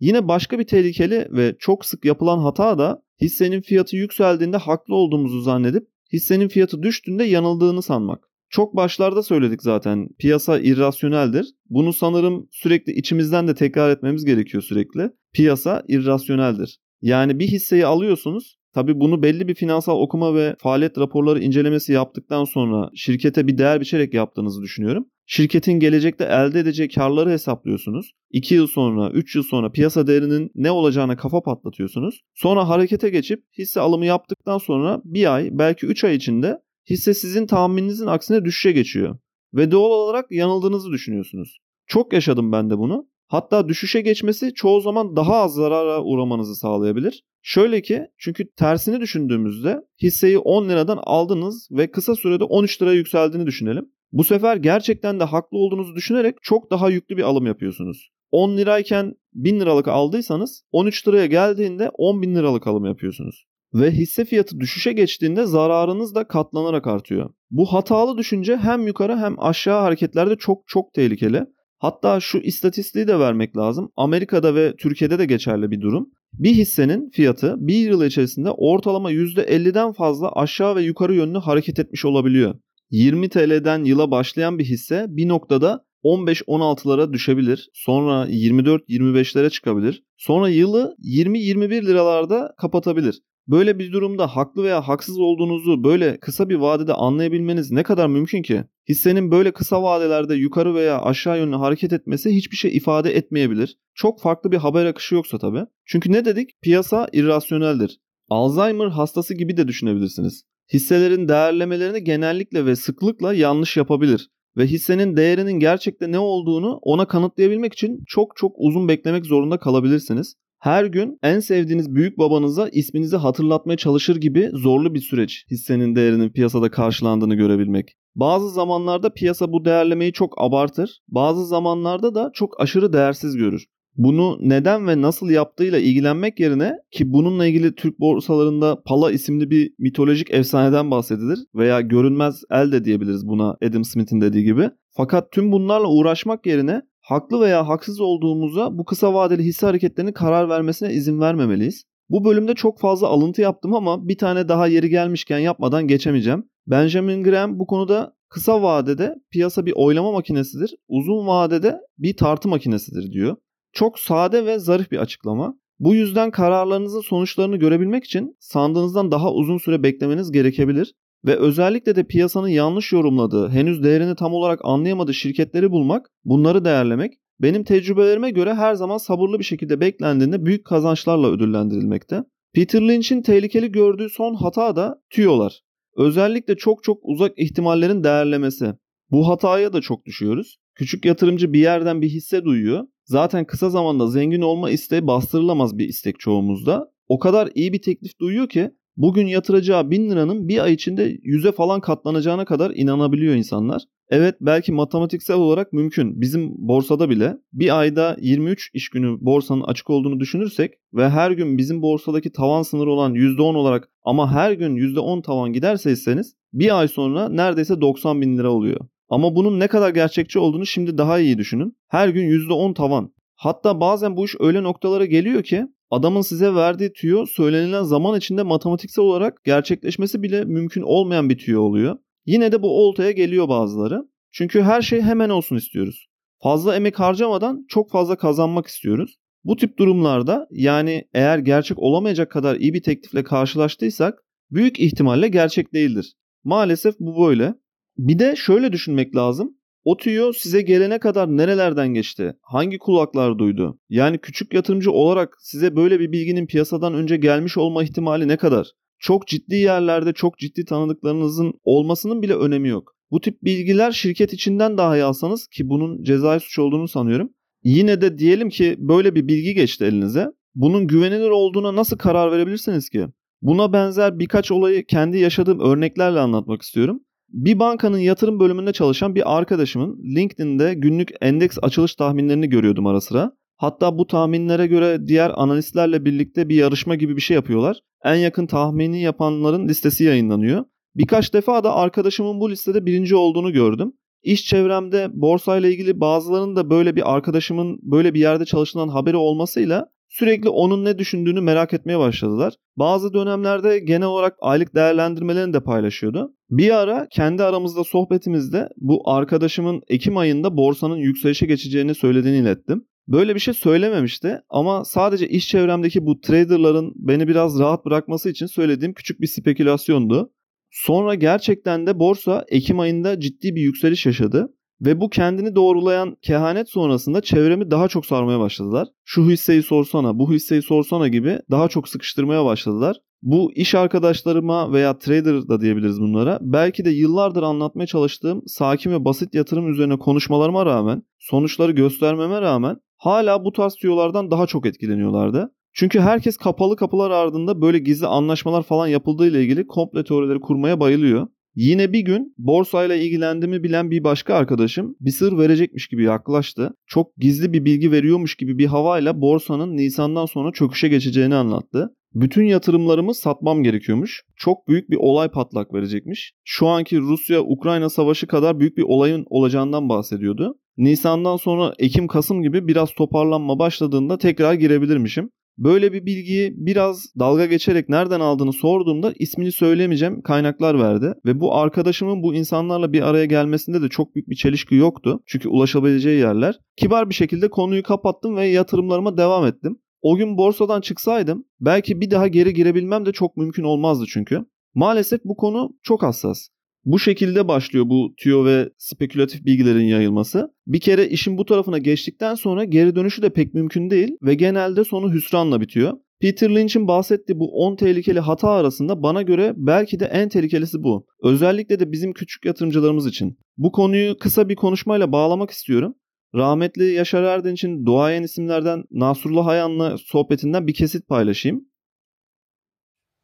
Yine 0.00 0.28
başka 0.28 0.58
bir 0.58 0.64
tehlikeli 0.64 1.28
ve 1.30 1.56
çok 1.58 1.84
sık 1.84 2.04
yapılan 2.04 2.38
hata 2.38 2.78
da 2.78 3.02
hissenin 3.20 3.60
fiyatı 3.60 3.96
yükseldiğinde 3.96 4.56
haklı 4.56 4.94
olduğumuzu 4.94 5.40
zannedip 5.40 5.88
hissenin 6.12 6.48
fiyatı 6.48 6.82
düştüğünde 6.82 7.24
yanıldığını 7.24 7.82
sanmak. 7.82 8.28
Çok 8.48 8.76
başlarda 8.76 9.22
söyledik 9.22 9.62
zaten 9.62 10.08
piyasa 10.18 10.58
irrasyoneldir. 10.58 11.46
Bunu 11.70 11.92
sanırım 11.92 12.48
sürekli 12.52 12.92
içimizden 12.92 13.48
de 13.48 13.54
tekrar 13.54 13.90
etmemiz 13.90 14.24
gerekiyor 14.24 14.62
sürekli. 14.62 15.10
Piyasa 15.32 15.84
irrasyoneldir. 15.88 16.78
Yani 17.02 17.38
bir 17.38 17.48
hisseyi 17.48 17.86
alıyorsunuz 17.86 18.56
Tabii 18.74 19.00
bunu 19.00 19.22
belli 19.22 19.48
bir 19.48 19.54
finansal 19.54 20.00
okuma 20.00 20.34
ve 20.34 20.56
faaliyet 20.58 20.98
raporları 20.98 21.40
incelemesi 21.40 21.92
yaptıktan 21.92 22.44
sonra 22.44 22.90
şirkete 22.94 23.46
bir 23.46 23.58
değer 23.58 23.80
biçerek 23.80 24.14
yaptığınızı 24.14 24.62
düşünüyorum. 24.62 25.06
Şirketin 25.26 25.72
gelecekte 25.72 26.24
elde 26.24 26.60
edeceği 26.60 26.88
karları 26.88 27.30
hesaplıyorsunuz. 27.30 28.10
2 28.30 28.54
yıl 28.54 28.66
sonra, 28.66 29.10
3 29.10 29.36
yıl 29.36 29.42
sonra 29.42 29.72
piyasa 29.72 30.06
değerinin 30.06 30.50
ne 30.54 30.70
olacağına 30.70 31.16
kafa 31.16 31.42
patlatıyorsunuz. 31.42 32.20
Sonra 32.34 32.68
harekete 32.68 33.10
geçip 33.10 33.44
hisse 33.58 33.80
alımı 33.80 34.06
yaptıktan 34.06 34.58
sonra 34.58 35.00
bir 35.04 35.34
ay, 35.34 35.48
belki 35.52 35.86
3 35.86 36.04
ay 36.04 36.14
içinde 36.14 36.58
hisse 36.90 37.14
sizin 37.14 37.46
tahmininizin 37.46 38.06
aksine 38.06 38.44
düşüşe 38.44 38.72
geçiyor. 38.72 39.18
Ve 39.54 39.70
doğal 39.70 39.90
olarak 39.90 40.30
yanıldığınızı 40.30 40.90
düşünüyorsunuz. 40.90 41.58
Çok 41.86 42.12
yaşadım 42.12 42.52
ben 42.52 42.70
de 42.70 42.78
bunu. 42.78 43.06
Hatta 43.26 43.68
düşüşe 43.68 44.00
geçmesi 44.00 44.54
çoğu 44.54 44.80
zaman 44.80 45.16
daha 45.16 45.36
az 45.36 45.54
zarara 45.54 46.02
uğramanızı 46.02 46.54
sağlayabilir. 46.54 47.24
Şöyle 47.46 47.82
ki 47.82 48.06
çünkü 48.18 48.44
tersini 48.56 49.00
düşündüğümüzde 49.00 49.80
hisseyi 50.02 50.38
10 50.38 50.68
liradan 50.68 50.98
aldınız 51.02 51.68
ve 51.70 51.90
kısa 51.90 52.14
sürede 52.14 52.44
13 52.44 52.82
liraya 52.82 52.94
yükseldiğini 52.94 53.46
düşünelim. 53.46 53.88
Bu 54.12 54.24
sefer 54.24 54.56
gerçekten 54.56 55.20
de 55.20 55.24
haklı 55.24 55.58
olduğunuzu 55.58 55.94
düşünerek 55.94 56.36
çok 56.42 56.70
daha 56.70 56.90
yüklü 56.90 57.16
bir 57.16 57.22
alım 57.22 57.46
yapıyorsunuz. 57.46 58.10
10 58.30 58.56
lirayken 58.56 59.14
1000 59.34 59.60
liralık 59.60 59.88
aldıysanız 59.88 60.64
13 60.72 61.08
liraya 61.08 61.26
geldiğinde 61.26 61.90
10 61.94 62.22
bin 62.22 62.34
liralık 62.34 62.66
alım 62.66 62.84
yapıyorsunuz. 62.84 63.44
Ve 63.74 63.90
hisse 63.90 64.24
fiyatı 64.24 64.60
düşüşe 64.60 64.92
geçtiğinde 64.92 65.46
zararınız 65.46 66.14
da 66.14 66.28
katlanarak 66.28 66.86
artıyor. 66.86 67.30
Bu 67.50 67.66
hatalı 67.66 68.18
düşünce 68.18 68.56
hem 68.56 68.86
yukarı 68.86 69.16
hem 69.16 69.40
aşağı 69.40 69.80
hareketlerde 69.80 70.36
çok 70.36 70.62
çok 70.66 70.94
tehlikeli. 70.94 71.46
Hatta 71.84 72.20
şu 72.20 72.38
istatistiği 72.38 73.08
de 73.08 73.18
vermek 73.18 73.56
lazım. 73.56 73.92
Amerika'da 73.96 74.54
ve 74.54 74.74
Türkiye'de 74.76 75.18
de 75.18 75.26
geçerli 75.26 75.70
bir 75.70 75.80
durum. 75.80 76.10
Bir 76.32 76.50
hissenin 76.50 77.10
fiyatı 77.10 77.54
bir 77.58 77.74
yıl 77.74 78.04
içerisinde 78.04 78.50
ortalama 78.50 79.12
%50'den 79.12 79.92
fazla 79.92 80.32
aşağı 80.32 80.76
ve 80.76 80.82
yukarı 80.82 81.14
yönlü 81.14 81.38
hareket 81.38 81.78
etmiş 81.78 82.04
olabiliyor. 82.04 82.54
20 82.90 83.28
TL'den 83.28 83.84
yıla 83.84 84.10
başlayan 84.10 84.58
bir 84.58 84.64
hisse 84.64 85.06
bir 85.08 85.28
noktada 85.28 85.84
15-16'lara 86.04 87.12
düşebilir. 87.12 87.70
Sonra 87.74 88.28
24-25'lere 88.28 89.50
çıkabilir. 89.50 90.02
Sonra 90.16 90.48
yılı 90.48 90.96
20-21 91.02 91.86
liralarda 91.86 92.54
kapatabilir. 92.56 93.20
Böyle 93.48 93.78
bir 93.78 93.92
durumda 93.92 94.26
haklı 94.26 94.62
veya 94.62 94.88
haksız 94.88 95.18
olduğunuzu 95.18 95.84
böyle 95.84 96.18
kısa 96.20 96.48
bir 96.48 96.54
vadede 96.54 96.92
anlayabilmeniz 96.94 97.70
ne 97.70 97.82
kadar 97.82 98.06
mümkün 98.06 98.42
ki? 98.42 98.64
Hissenin 98.88 99.30
böyle 99.30 99.52
kısa 99.52 99.82
vadelerde 99.82 100.34
yukarı 100.34 100.74
veya 100.74 101.02
aşağı 101.02 101.38
yönlü 101.38 101.56
hareket 101.56 101.92
etmesi 101.92 102.30
hiçbir 102.30 102.56
şey 102.56 102.76
ifade 102.76 103.16
etmeyebilir. 103.16 103.76
Çok 103.94 104.20
farklı 104.20 104.52
bir 104.52 104.56
haber 104.56 104.86
akışı 104.86 105.14
yoksa 105.14 105.38
tabii. 105.38 105.64
Çünkü 105.86 106.12
ne 106.12 106.24
dedik? 106.24 106.50
Piyasa 106.62 107.08
irrasyoneldir. 107.12 107.98
Alzheimer 108.28 108.88
hastası 108.88 109.34
gibi 109.34 109.56
de 109.56 109.68
düşünebilirsiniz. 109.68 110.44
Hisselerin 110.72 111.28
değerlemelerini 111.28 112.04
genellikle 112.04 112.66
ve 112.66 112.76
sıklıkla 112.76 113.34
yanlış 113.34 113.76
yapabilir 113.76 114.28
ve 114.56 114.66
hissenin 114.66 115.16
değerinin 115.16 115.52
gerçekte 115.60 116.12
ne 116.12 116.18
olduğunu 116.18 116.78
ona 116.82 117.08
kanıtlayabilmek 117.08 117.72
için 117.72 118.04
çok 118.06 118.36
çok 118.36 118.52
uzun 118.58 118.88
beklemek 118.88 119.26
zorunda 119.26 119.58
kalabilirsiniz 119.58 120.34
her 120.64 120.84
gün 120.84 121.18
en 121.22 121.40
sevdiğiniz 121.40 121.94
büyük 121.94 122.18
babanıza 122.18 122.68
isminizi 122.68 123.16
hatırlatmaya 123.16 123.76
çalışır 123.76 124.16
gibi 124.16 124.50
zorlu 124.52 124.94
bir 124.94 125.00
süreç 125.00 125.46
hissenin 125.50 125.96
değerinin 125.96 126.30
piyasada 126.30 126.70
karşılandığını 126.70 127.34
görebilmek. 127.34 127.94
Bazı 128.14 128.50
zamanlarda 128.50 129.12
piyasa 129.12 129.52
bu 129.52 129.64
değerlemeyi 129.64 130.12
çok 130.12 130.34
abartır, 130.36 131.00
bazı 131.08 131.46
zamanlarda 131.46 132.14
da 132.14 132.30
çok 132.34 132.60
aşırı 132.60 132.92
değersiz 132.92 133.36
görür. 133.36 133.66
Bunu 133.96 134.38
neden 134.40 134.86
ve 134.86 135.02
nasıl 135.02 135.30
yaptığıyla 135.30 135.78
ilgilenmek 135.78 136.40
yerine 136.40 136.78
ki 136.90 137.12
bununla 137.12 137.46
ilgili 137.46 137.74
Türk 137.74 138.00
borsalarında 138.00 138.82
Pala 138.82 139.12
isimli 139.12 139.50
bir 139.50 139.72
mitolojik 139.78 140.30
efsaneden 140.30 140.90
bahsedilir 140.90 141.38
veya 141.54 141.80
görünmez 141.80 142.42
el 142.50 142.72
de 142.72 142.84
diyebiliriz 142.84 143.26
buna 143.26 143.56
Adam 143.68 143.84
Smith'in 143.84 144.20
dediği 144.20 144.44
gibi. 144.44 144.70
Fakat 144.90 145.32
tüm 145.32 145.52
bunlarla 145.52 145.88
uğraşmak 145.88 146.46
yerine 146.46 146.82
haklı 147.00 147.40
veya 147.40 147.68
haksız 147.68 148.00
olduğumuza 148.00 148.78
bu 148.78 148.84
kısa 148.84 149.14
vadeli 149.14 149.42
hisse 149.42 149.66
hareketlerinin 149.66 150.12
karar 150.12 150.48
vermesine 150.48 150.92
izin 150.92 151.20
vermemeliyiz. 151.20 151.84
Bu 152.10 152.24
bölümde 152.24 152.54
çok 152.54 152.80
fazla 152.80 153.06
alıntı 153.06 153.40
yaptım 153.40 153.74
ama 153.74 154.08
bir 154.08 154.18
tane 154.18 154.48
daha 154.48 154.66
yeri 154.66 154.88
gelmişken 154.88 155.38
yapmadan 155.38 155.88
geçemeyeceğim. 155.88 156.44
Benjamin 156.66 157.22
Graham 157.22 157.58
bu 157.58 157.66
konuda 157.66 158.16
kısa 158.28 158.62
vadede 158.62 159.14
piyasa 159.30 159.66
bir 159.66 159.72
oylama 159.76 160.12
makinesidir, 160.12 160.74
uzun 160.88 161.26
vadede 161.26 161.80
bir 161.98 162.16
tartı 162.16 162.48
makinesidir 162.48 163.12
diyor. 163.12 163.36
Çok 163.74 163.98
sade 163.98 164.46
ve 164.46 164.58
zarif 164.58 164.90
bir 164.90 164.98
açıklama. 164.98 165.54
Bu 165.78 165.94
yüzden 165.94 166.30
kararlarınızın 166.30 167.00
sonuçlarını 167.00 167.56
görebilmek 167.56 168.04
için 168.04 168.36
sandığınızdan 168.40 169.10
daha 169.10 169.32
uzun 169.32 169.58
süre 169.58 169.82
beklemeniz 169.82 170.32
gerekebilir 170.32 170.94
ve 171.24 171.36
özellikle 171.36 171.96
de 171.96 172.04
piyasanın 172.04 172.48
yanlış 172.48 172.92
yorumladığı, 172.92 173.48
henüz 173.48 173.84
değerini 173.84 174.14
tam 174.16 174.34
olarak 174.34 174.60
anlayamadığı 174.62 175.14
şirketleri 175.14 175.70
bulmak, 175.70 176.10
bunları 176.24 176.64
değerlemek 176.64 177.14
benim 177.40 177.64
tecrübelerime 177.64 178.30
göre 178.30 178.54
her 178.54 178.74
zaman 178.74 178.98
sabırlı 178.98 179.38
bir 179.38 179.44
şekilde 179.44 179.80
beklendiğinde 179.80 180.46
büyük 180.46 180.64
kazançlarla 180.64 181.28
ödüllendirilmekte. 181.28 182.24
Peter 182.54 182.80
Lynch'in 182.80 183.22
tehlikeli 183.22 183.72
gördüğü 183.72 184.08
son 184.08 184.34
hata 184.34 184.76
da 184.76 185.00
tüyolar. 185.10 185.60
Özellikle 185.96 186.56
çok 186.56 186.82
çok 186.82 186.98
uzak 187.02 187.38
ihtimallerin 187.38 188.04
değerlemesi. 188.04 188.74
Bu 189.10 189.28
hataya 189.28 189.72
da 189.72 189.80
çok 189.80 190.06
düşüyoruz. 190.06 190.56
Küçük 190.74 191.04
yatırımcı 191.04 191.52
bir 191.52 191.60
yerden 191.60 192.02
bir 192.02 192.08
hisse 192.08 192.44
duyuyor. 192.44 192.84
Zaten 193.04 193.44
kısa 193.44 193.70
zamanda 193.70 194.06
zengin 194.06 194.42
olma 194.42 194.70
isteği 194.70 195.06
bastırılamaz 195.06 195.78
bir 195.78 195.88
istek 195.88 196.20
çoğumuzda. 196.20 196.90
O 197.08 197.18
kadar 197.18 197.48
iyi 197.54 197.72
bir 197.72 197.82
teklif 197.82 198.18
duyuyor 198.20 198.48
ki 198.48 198.70
bugün 198.96 199.26
yatıracağı 199.26 199.90
1000 199.90 200.10
liranın 200.10 200.48
bir 200.48 200.64
ay 200.64 200.72
içinde 200.72 201.18
yüze 201.22 201.52
falan 201.52 201.80
katlanacağına 201.80 202.44
kadar 202.44 202.72
inanabiliyor 202.74 203.34
insanlar. 203.34 203.82
Evet 204.08 204.34
belki 204.40 204.72
matematiksel 204.72 205.36
olarak 205.36 205.72
mümkün. 205.72 206.20
Bizim 206.20 206.50
borsada 206.58 207.10
bile 207.10 207.36
bir 207.52 207.78
ayda 207.78 208.16
23 208.20 208.70
iş 208.74 208.88
günü 208.88 209.16
borsanın 209.20 209.62
açık 209.62 209.90
olduğunu 209.90 210.20
düşünürsek 210.20 210.72
ve 210.94 211.08
her 211.08 211.30
gün 211.30 211.58
bizim 211.58 211.82
borsadaki 211.82 212.32
tavan 212.32 212.62
sınırı 212.62 212.90
olan 212.90 213.14
%10 213.14 213.56
olarak 213.56 213.88
ama 214.02 214.32
her 214.32 214.52
gün 214.52 214.76
%10 214.76 215.22
tavan 215.22 215.52
giderseyseniz 215.52 216.34
bir 216.52 216.78
ay 216.78 216.88
sonra 216.88 217.28
neredeyse 217.28 217.80
90 217.80 218.20
bin 218.20 218.38
lira 218.38 218.50
oluyor. 218.50 218.80
Ama 219.08 219.36
bunun 219.36 219.60
ne 219.60 219.68
kadar 219.68 219.90
gerçekçi 219.90 220.38
olduğunu 220.38 220.66
şimdi 220.66 220.98
daha 220.98 221.18
iyi 221.18 221.38
düşünün. 221.38 221.76
Her 221.88 222.08
gün 222.08 222.28
%10 222.28 222.74
tavan. 222.74 223.14
Hatta 223.34 223.80
bazen 223.80 224.16
bu 224.16 224.24
iş 224.24 224.34
öyle 224.40 224.62
noktalara 224.62 225.04
geliyor 225.04 225.42
ki 225.42 225.66
adamın 225.90 226.20
size 226.20 226.54
verdiği 226.54 226.92
tüyo 226.92 227.26
söylenilen 227.26 227.82
zaman 227.82 228.18
içinde 228.18 228.42
matematiksel 228.42 229.04
olarak 229.04 229.44
gerçekleşmesi 229.44 230.22
bile 230.22 230.44
mümkün 230.44 230.82
olmayan 230.82 231.28
bir 231.28 231.38
tüyo 231.38 231.62
oluyor. 231.62 231.96
Yine 232.26 232.52
de 232.52 232.62
bu 232.62 232.86
oltaya 232.86 233.10
geliyor 233.10 233.48
bazıları. 233.48 234.02
Çünkü 234.32 234.62
her 234.62 234.82
şey 234.82 235.00
hemen 235.00 235.28
olsun 235.28 235.56
istiyoruz. 235.56 236.06
Fazla 236.42 236.76
emek 236.76 237.00
harcamadan 237.00 237.64
çok 237.68 237.90
fazla 237.90 238.16
kazanmak 238.16 238.66
istiyoruz. 238.66 239.16
Bu 239.44 239.56
tip 239.56 239.78
durumlarda 239.78 240.46
yani 240.50 241.04
eğer 241.14 241.38
gerçek 241.38 241.78
olamayacak 241.78 242.30
kadar 242.30 242.56
iyi 242.56 242.74
bir 242.74 242.82
teklifle 242.82 243.24
karşılaştıysak 243.24 244.18
büyük 244.50 244.80
ihtimalle 244.80 245.28
gerçek 245.28 245.72
değildir. 245.74 246.14
Maalesef 246.44 246.94
bu 246.98 247.26
böyle. 247.26 247.54
Bir 247.98 248.18
de 248.18 248.36
şöyle 248.36 248.72
düşünmek 248.72 249.16
lazım. 249.16 249.56
O 249.84 249.96
tüyo 249.96 250.32
size 250.32 250.62
gelene 250.62 250.98
kadar 250.98 251.28
nerelerden 251.36 251.88
geçti? 251.88 252.34
Hangi 252.42 252.78
kulaklar 252.78 253.38
duydu? 253.38 253.78
Yani 253.88 254.18
küçük 254.18 254.54
yatırımcı 254.54 254.92
olarak 254.92 255.36
size 255.40 255.76
böyle 255.76 256.00
bir 256.00 256.12
bilginin 256.12 256.46
piyasadan 256.46 256.94
önce 256.94 257.16
gelmiş 257.16 257.58
olma 257.58 257.82
ihtimali 257.82 258.28
ne 258.28 258.36
kadar? 258.36 258.70
Çok 258.98 259.26
ciddi 259.26 259.54
yerlerde 259.54 260.12
çok 260.12 260.38
ciddi 260.38 260.64
tanıdıklarınızın 260.64 261.52
olmasının 261.64 262.22
bile 262.22 262.34
önemi 262.34 262.68
yok. 262.68 262.96
Bu 263.10 263.20
tip 263.20 263.42
bilgiler 263.42 263.92
şirket 263.92 264.32
içinden 264.32 264.78
dahi 264.78 265.02
alsanız 265.02 265.46
ki 265.46 265.68
bunun 265.68 266.02
cezai 266.02 266.40
suç 266.40 266.58
olduğunu 266.58 266.88
sanıyorum. 266.88 267.30
Yine 267.64 268.00
de 268.00 268.18
diyelim 268.18 268.48
ki 268.48 268.76
böyle 268.78 269.14
bir 269.14 269.28
bilgi 269.28 269.54
geçti 269.54 269.84
elinize. 269.84 270.26
Bunun 270.54 270.86
güvenilir 270.86 271.30
olduğuna 271.30 271.76
nasıl 271.76 271.96
karar 271.96 272.32
verebilirsiniz 272.32 272.88
ki? 272.88 273.06
Buna 273.42 273.72
benzer 273.72 274.18
birkaç 274.18 274.50
olayı 274.50 274.86
kendi 274.86 275.18
yaşadığım 275.18 275.60
örneklerle 275.60 276.20
anlatmak 276.20 276.62
istiyorum. 276.62 277.00
Bir 277.34 277.58
bankanın 277.58 277.98
yatırım 277.98 278.40
bölümünde 278.40 278.72
çalışan 278.72 279.14
bir 279.14 279.36
arkadaşımın 279.36 279.98
LinkedIn'de 280.16 280.74
günlük 280.74 281.10
endeks 281.20 281.58
açılış 281.62 281.94
tahminlerini 281.94 282.48
görüyordum 282.48 282.86
ara 282.86 283.00
sıra. 283.00 283.32
Hatta 283.56 283.98
bu 283.98 284.06
tahminlere 284.06 284.66
göre 284.66 285.06
diğer 285.06 285.32
analistlerle 285.34 286.04
birlikte 286.04 286.48
bir 286.48 286.56
yarışma 286.56 286.94
gibi 286.94 287.16
bir 287.16 287.20
şey 287.20 287.34
yapıyorlar. 287.34 287.80
En 288.04 288.14
yakın 288.14 288.46
tahmini 288.46 289.02
yapanların 289.02 289.68
listesi 289.68 290.04
yayınlanıyor. 290.04 290.64
Birkaç 290.94 291.34
defa 291.34 291.64
da 291.64 291.74
arkadaşımın 291.74 292.40
bu 292.40 292.50
listede 292.50 292.86
birinci 292.86 293.16
olduğunu 293.16 293.52
gördüm. 293.52 293.92
İş 294.22 294.44
çevremde 294.44 295.08
borsayla 295.12 295.68
ilgili 295.68 296.00
bazılarının 296.00 296.56
da 296.56 296.70
böyle 296.70 296.96
bir 296.96 297.14
arkadaşımın 297.14 297.78
böyle 297.82 298.14
bir 298.14 298.20
yerde 298.20 298.44
çalışılan 298.44 298.88
haberi 298.88 299.16
olmasıyla 299.16 299.86
sürekli 300.08 300.48
onun 300.48 300.84
ne 300.84 300.98
düşündüğünü 300.98 301.40
merak 301.40 301.72
etmeye 301.72 301.98
başladılar. 301.98 302.54
Bazı 302.76 303.14
dönemlerde 303.14 303.78
genel 303.78 304.06
olarak 304.06 304.36
aylık 304.40 304.74
değerlendirmelerini 304.74 305.52
de 305.52 305.60
paylaşıyordu. 305.60 306.34
Bir 306.58 306.70
ara 306.70 307.08
kendi 307.10 307.42
aramızda 307.42 307.84
sohbetimizde 307.84 308.68
bu 308.76 309.10
arkadaşımın 309.10 309.82
Ekim 309.88 310.16
ayında 310.16 310.56
borsanın 310.56 310.96
yükselişe 310.96 311.46
geçeceğini 311.46 311.94
söylediğini 311.94 312.38
ilettim. 312.38 312.84
Böyle 313.08 313.34
bir 313.34 313.40
şey 313.40 313.54
söylememişti 313.54 314.40
ama 314.48 314.84
sadece 314.84 315.28
iş 315.28 315.48
çevremdeki 315.48 316.06
bu 316.06 316.20
traderların 316.20 316.92
beni 316.96 317.28
biraz 317.28 317.58
rahat 317.58 317.86
bırakması 317.86 318.30
için 318.30 318.46
söylediğim 318.46 318.94
küçük 318.94 319.20
bir 319.20 319.26
spekülasyondu. 319.26 320.32
Sonra 320.70 321.14
gerçekten 321.14 321.86
de 321.86 321.98
borsa 321.98 322.44
Ekim 322.48 322.80
ayında 322.80 323.20
ciddi 323.20 323.54
bir 323.54 323.60
yükseliş 323.60 324.06
yaşadı 324.06 324.54
ve 324.86 325.00
bu 325.00 325.10
kendini 325.10 325.54
doğrulayan 325.54 326.16
kehanet 326.22 326.70
sonrasında 326.70 327.20
çevremi 327.20 327.70
daha 327.70 327.88
çok 327.88 328.06
sarmaya 328.06 328.40
başladılar. 328.40 328.88
Şu 329.04 329.22
hisseyi 329.22 329.62
sorsana, 329.62 330.18
bu 330.18 330.32
hisseyi 330.32 330.62
sorsana 330.62 331.08
gibi 331.08 331.38
daha 331.50 331.68
çok 331.68 331.88
sıkıştırmaya 331.88 332.44
başladılar. 332.44 332.96
Bu 333.22 333.52
iş 333.52 333.74
arkadaşlarıma 333.74 334.72
veya 334.72 334.98
trader 334.98 335.48
da 335.48 335.60
diyebiliriz 335.60 336.00
bunlara 336.00 336.38
belki 336.40 336.84
de 336.84 336.90
yıllardır 336.90 337.42
anlatmaya 337.42 337.86
çalıştığım 337.86 338.42
sakin 338.46 338.90
ve 338.90 339.04
basit 339.04 339.34
yatırım 339.34 339.70
üzerine 339.70 339.98
konuşmalarıma 339.98 340.66
rağmen, 340.66 341.02
sonuçları 341.18 341.72
göstermeme 341.72 342.40
rağmen 342.40 342.76
hala 342.96 343.44
bu 343.44 343.52
tarz 343.52 343.74
tüyolardan 343.74 344.30
daha 344.30 344.46
çok 344.46 344.66
etkileniyorlardı. 344.66 345.50
Çünkü 345.76 346.00
herkes 346.00 346.36
kapalı 346.36 346.76
kapılar 346.76 347.10
ardında 347.10 347.60
böyle 347.62 347.78
gizli 347.78 348.06
anlaşmalar 348.06 348.62
falan 348.62 348.86
yapıldığı 348.86 349.28
ile 349.28 349.42
ilgili 349.42 349.66
komple 349.66 350.04
teorileri 350.04 350.40
kurmaya 350.40 350.80
bayılıyor. 350.80 351.26
Yine 351.56 351.92
bir 351.92 352.00
gün 352.00 352.34
borsayla 352.38 352.96
ilgilendiğimi 352.96 353.62
bilen 353.62 353.90
bir 353.90 354.04
başka 354.04 354.34
arkadaşım 354.34 354.96
bir 355.00 355.10
sır 355.10 355.38
verecekmiş 355.38 355.88
gibi 355.88 356.04
yaklaştı. 356.04 356.74
Çok 356.86 357.16
gizli 357.16 357.52
bir 357.52 357.64
bilgi 357.64 357.92
veriyormuş 357.92 358.34
gibi 358.34 358.58
bir 358.58 358.66
havayla 358.66 359.20
borsanın 359.20 359.76
Nisan'dan 359.76 360.26
sonra 360.26 360.52
çöküşe 360.52 360.88
geçeceğini 360.88 361.34
anlattı. 361.34 361.90
Bütün 362.14 362.44
yatırımlarımı 362.44 363.14
satmam 363.14 363.62
gerekiyormuş. 363.62 364.22
Çok 364.36 364.68
büyük 364.68 364.90
bir 364.90 364.96
olay 364.96 365.28
patlak 365.28 365.74
verecekmiş. 365.74 366.32
Şu 366.44 366.66
anki 366.66 366.98
Rusya-Ukrayna 366.98 367.90
savaşı 367.90 368.26
kadar 368.26 368.60
büyük 368.60 368.76
bir 368.76 368.82
olayın 368.82 369.24
olacağından 369.30 369.88
bahsediyordu. 369.88 370.54
Nisan'dan 370.76 371.36
sonra 371.36 371.74
Ekim-Kasım 371.78 372.42
gibi 372.42 372.68
biraz 372.68 372.94
toparlanma 372.94 373.58
başladığında 373.58 374.18
tekrar 374.18 374.54
girebilirmişim. 374.54 375.30
Böyle 375.58 375.92
bir 375.92 376.06
bilgiyi 376.06 376.54
biraz 376.56 377.06
dalga 377.18 377.46
geçerek 377.46 377.88
nereden 377.88 378.20
aldığını 378.20 378.52
sorduğumda 378.52 379.12
ismini 379.18 379.52
söylemeyeceğim 379.52 380.22
kaynaklar 380.22 380.78
verdi. 380.78 381.14
Ve 381.26 381.40
bu 381.40 381.54
arkadaşımın 381.54 382.22
bu 382.22 382.34
insanlarla 382.34 382.92
bir 382.92 383.02
araya 383.02 383.24
gelmesinde 383.24 383.82
de 383.82 383.88
çok 383.88 384.14
büyük 384.14 384.28
bir 384.28 384.36
çelişki 384.36 384.74
yoktu. 384.74 385.20
Çünkü 385.26 385.48
ulaşabileceği 385.48 386.20
yerler. 386.20 386.60
Kibar 386.76 387.08
bir 387.08 387.14
şekilde 387.14 387.50
konuyu 387.50 387.82
kapattım 387.82 388.36
ve 388.36 388.46
yatırımlarıma 388.46 389.16
devam 389.16 389.46
ettim. 389.46 389.78
O 390.02 390.16
gün 390.16 390.36
borsadan 390.38 390.80
çıksaydım 390.80 391.44
belki 391.60 392.00
bir 392.00 392.10
daha 392.10 392.28
geri 392.28 392.54
girebilmem 392.54 393.06
de 393.06 393.12
çok 393.12 393.36
mümkün 393.36 393.64
olmazdı 393.64 394.04
çünkü. 394.08 394.44
Maalesef 394.74 395.20
bu 395.24 395.36
konu 395.36 395.70
çok 395.82 396.02
hassas. 396.02 396.48
Bu 396.84 396.98
şekilde 396.98 397.48
başlıyor 397.48 397.88
bu 397.88 398.14
tüyo 398.16 398.44
ve 398.44 398.70
spekülatif 398.78 399.44
bilgilerin 399.44 399.84
yayılması. 399.84 400.54
Bir 400.66 400.80
kere 400.80 401.08
işin 401.08 401.38
bu 401.38 401.44
tarafına 401.44 401.78
geçtikten 401.78 402.34
sonra 402.34 402.64
geri 402.64 402.96
dönüşü 402.96 403.22
de 403.22 403.30
pek 403.30 403.54
mümkün 403.54 403.90
değil 403.90 404.16
ve 404.22 404.34
genelde 404.34 404.84
sonu 404.84 405.14
hüsranla 405.14 405.60
bitiyor. 405.60 405.92
Peter 406.20 406.54
Lynch'in 406.54 406.88
bahsettiği 406.88 407.38
bu 407.38 407.50
10 407.52 407.76
tehlikeli 407.76 408.20
hata 408.20 408.50
arasında 408.50 409.02
bana 409.02 409.22
göre 409.22 409.52
belki 409.56 410.00
de 410.00 410.04
en 410.04 410.28
tehlikelisi 410.28 410.82
bu. 410.82 411.06
Özellikle 411.22 411.80
de 411.80 411.92
bizim 411.92 412.12
küçük 412.12 412.44
yatırımcılarımız 412.44 413.06
için. 413.06 413.38
Bu 413.56 413.72
konuyu 413.72 414.18
kısa 414.18 414.48
bir 414.48 414.56
konuşmayla 414.56 415.12
bağlamak 415.12 415.50
istiyorum. 415.50 415.94
Rahmetli 416.34 416.92
Yaşar 416.92 417.22
Erdinç'in 417.22 417.86
duayen 417.86 418.22
isimlerden 418.22 418.84
Nasrullah 418.90 419.46
Hayan'la 419.46 419.98
sohbetinden 419.98 420.66
bir 420.66 420.74
kesit 420.74 421.08
paylaşayım. 421.08 421.68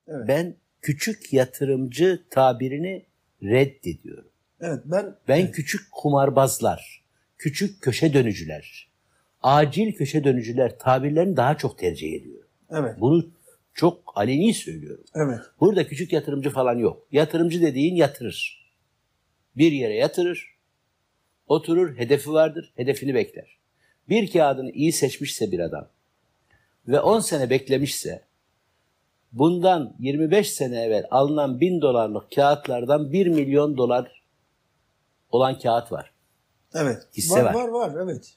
Evet. 0.06 0.28
Ben 0.28 0.56
küçük 0.82 1.32
yatırımcı 1.32 2.26
tabirini 2.30 3.09
reddediyorum. 3.42 4.30
Evet 4.60 4.80
ben 4.84 5.16
Ben 5.28 5.40
evet. 5.40 5.54
küçük 5.54 5.92
kumarbazlar, 5.92 7.04
küçük 7.38 7.82
köşe 7.82 8.12
dönücüler, 8.12 8.90
acil 9.42 9.92
köşe 9.92 10.24
dönücüler 10.24 10.78
tabirlerini 10.78 11.36
daha 11.36 11.56
çok 11.56 11.78
tercih 11.78 12.12
ediyorum. 12.12 12.48
Evet. 12.70 13.00
Bunu 13.00 13.30
çok 13.74 14.12
aleni 14.14 14.54
söylüyorum. 14.54 15.04
Evet. 15.14 15.38
Burada 15.60 15.86
küçük 15.86 16.12
yatırımcı 16.12 16.50
falan 16.50 16.78
yok. 16.78 17.06
Yatırımcı 17.12 17.62
dediğin 17.62 17.94
yatırır. 17.94 18.70
Bir 19.56 19.72
yere 19.72 19.94
yatırır, 19.94 20.56
oturur, 21.46 21.98
hedefi 21.98 22.32
vardır, 22.32 22.72
hedefini 22.76 23.14
bekler. 23.14 23.58
Bir 24.08 24.30
kağıdını 24.32 24.70
iyi 24.70 24.92
seçmişse 24.92 25.52
bir 25.52 25.58
adam 25.58 25.88
ve 26.88 27.00
10 27.00 27.20
sene 27.20 27.50
beklemişse 27.50 28.22
bundan 29.32 29.96
25 29.98 30.52
sene 30.52 30.82
evvel 30.82 31.06
alınan 31.10 31.60
1000 31.60 31.80
dolarlık 31.80 32.32
kağıtlardan 32.32 33.12
1 33.12 33.26
milyon 33.26 33.76
dolar 33.76 34.22
olan 35.30 35.58
kağıt 35.58 35.92
var. 35.92 36.12
Evet. 36.74 37.08
Hisse 37.16 37.44
var. 37.44 37.54
var. 37.54 37.68
Var 37.68 37.68
var 37.68 38.02
evet. 38.04 38.34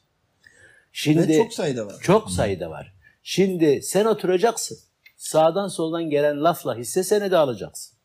Şimdi 0.92 1.28
Ve 1.28 1.38
çok 1.38 1.54
sayıda 1.54 1.86
var. 1.86 1.96
Çok 2.02 2.32
sayıda 2.32 2.70
var. 2.70 2.94
Şimdi 3.24 3.82
sen 3.84 4.06
oturacaksın. 4.06 4.78
Sağdan 5.18 5.68
soldan 5.68 6.10
gelen 6.10 6.44
lafla 6.44 6.78
hisse 6.78 7.04
senedi 7.04 7.38
alacaksın. 7.38 7.98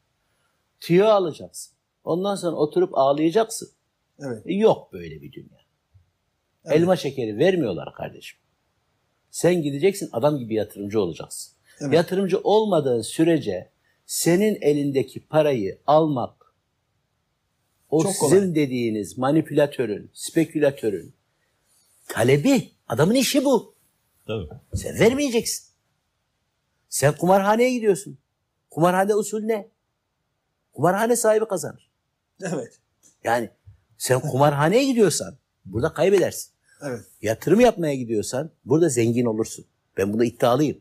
Tüyo 0.80 1.06
alacaksın. 1.06 1.74
Ondan 2.04 2.34
sonra 2.34 2.56
oturup 2.56 2.98
ağlayacaksın. 2.98 3.70
Evet. 4.18 4.42
E, 4.46 4.54
Yok 4.54 4.92
böyle 4.92 5.22
bir 5.22 5.32
dünya. 5.32 5.58
Evet. 6.64 6.76
Elma 6.76 6.96
şekeri 6.96 7.38
vermiyorlar 7.38 7.94
kardeşim. 7.94 8.38
Sen 9.30 9.62
gideceksin 9.62 10.08
adam 10.12 10.38
gibi 10.38 10.54
yatırımcı 10.54 11.00
olacaksın. 11.00 11.57
Evet. 11.80 11.94
Yatırımcı 11.94 12.38
olmadığın 12.44 13.02
sürece 13.02 13.70
senin 14.06 14.58
elindeki 14.60 15.26
parayı 15.26 15.78
almak 15.86 16.54
o 17.90 18.02
Çok 18.02 18.12
sizin 18.12 18.28
kolay. 18.40 18.54
dediğiniz 18.54 19.18
manipülatörün, 19.18 20.10
spekülatörün 20.14 21.14
talebi. 22.08 22.70
Adamın 22.88 23.14
işi 23.14 23.44
bu. 23.44 23.74
Tabii. 24.26 24.48
Sen 24.74 25.00
vermeyeceksin. 25.00 25.68
Sen 26.88 27.16
kumarhaneye 27.16 27.72
gidiyorsun. 27.72 28.18
Kumarhane 28.70 29.14
usul 29.14 29.40
ne? 29.42 29.68
Kumarhane 30.72 31.16
sahibi 31.16 31.48
kazanır. 31.48 31.90
Evet. 32.42 32.78
Yani 33.24 33.50
sen 33.98 34.20
kumarhaneye 34.20 34.84
gidiyorsan 34.84 35.36
burada 35.64 35.92
kaybedersin. 35.92 36.52
Evet. 36.82 37.00
Yatırım 37.22 37.60
yapmaya 37.60 37.94
gidiyorsan 37.94 38.50
burada 38.64 38.88
zengin 38.88 39.24
olursun. 39.24 39.64
Ben 39.96 40.12
buna 40.12 40.24
iddialıyım. 40.24 40.80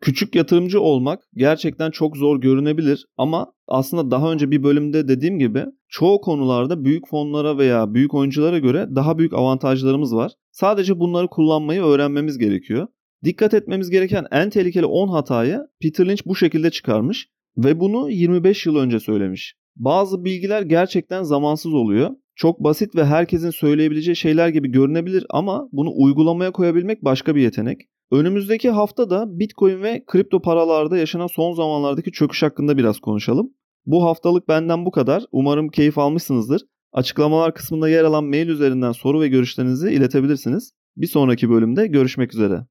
Küçük 0.00 0.34
yatırımcı 0.34 0.80
olmak 0.80 1.22
gerçekten 1.34 1.90
çok 1.90 2.16
zor 2.16 2.40
görünebilir 2.40 3.06
ama 3.16 3.52
aslında 3.68 4.10
daha 4.10 4.32
önce 4.32 4.50
bir 4.50 4.62
bölümde 4.62 5.08
dediğim 5.08 5.38
gibi 5.38 5.64
çoğu 5.88 6.20
konularda 6.20 6.84
büyük 6.84 7.08
fonlara 7.08 7.58
veya 7.58 7.94
büyük 7.94 8.14
oyunculara 8.14 8.58
göre 8.58 8.88
daha 8.94 9.18
büyük 9.18 9.34
avantajlarımız 9.34 10.14
var. 10.14 10.32
Sadece 10.50 10.98
bunları 10.98 11.28
kullanmayı 11.28 11.82
öğrenmemiz 11.82 12.38
gerekiyor. 12.38 12.86
Dikkat 13.24 13.54
etmemiz 13.54 13.90
gereken 13.90 14.26
en 14.30 14.50
tehlikeli 14.50 14.86
10 14.86 15.08
hatayı 15.08 15.60
Peter 15.82 16.08
Lynch 16.08 16.22
bu 16.26 16.36
şekilde 16.36 16.70
çıkarmış 16.70 17.28
ve 17.56 17.80
bunu 17.80 18.10
25 18.10 18.66
yıl 18.66 18.76
önce 18.76 19.00
söylemiş. 19.00 19.54
Bazı 19.76 20.24
bilgiler 20.24 20.62
gerçekten 20.62 21.22
zamansız 21.22 21.74
oluyor. 21.74 22.10
Çok 22.34 22.64
basit 22.64 22.96
ve 22.96 23.04
herkesin 23.04 23.50
söyleyebileceği 23.50 24.16
şeyler 24.16 24.48
gibi 24.48 24.70
görünebilir 24.70 25.26
ama 25.30 25.68
bunu 25.72 25.90
uygulamaya 25.94 26.50
koyabilmek 26.50 27.04
başka 27.04 27.34
bir 27.34 27.42
yetenek. 27.42 27.80
Önümüzdeki 28.10 28.70
hafta 28.70 29.10
da 29.10 29.38
Bitcoin 29.38 29.82
ve 29.82 30.04
kripto 30.06 30.42
paralarda 30.42 30.96
yaşanan 30.96 31.26
son 31.26 31.52
zamanlardaki 31.52 32.12
çöküş 32.12 32.42
hakkında 32.42 32.78
biraz 32.78 33.00
konuşalım. 33.00 33.50
Bu 33.86 34.04
haftalık 34.04 34.48
benden 34.48 34.86
bu 34.86 34.90
kadar. 34.90 35.24
Umarım 35.32 35.68
keyif 35.68 35.98
almışsınızdır. 35.98 36.62
Açıklamalar 36.92 37.54
kısmında 37.54 37.88
yer 37.88 38.04
alan 38.04 38.24
mail 38.24 38.48
üzerinden 38.48 38.92
soru 38.92 39.20
ve 39.20 39.28
görüşlerinizi 39.28 39.90
iletebilirsiniz. 39.90 40.72
Bir 40.96 41.06
sonraki 41.06 41.50
bölümde 41.50 41.86
görüşmek 41.86 42.34
üzere. 42.34 42.66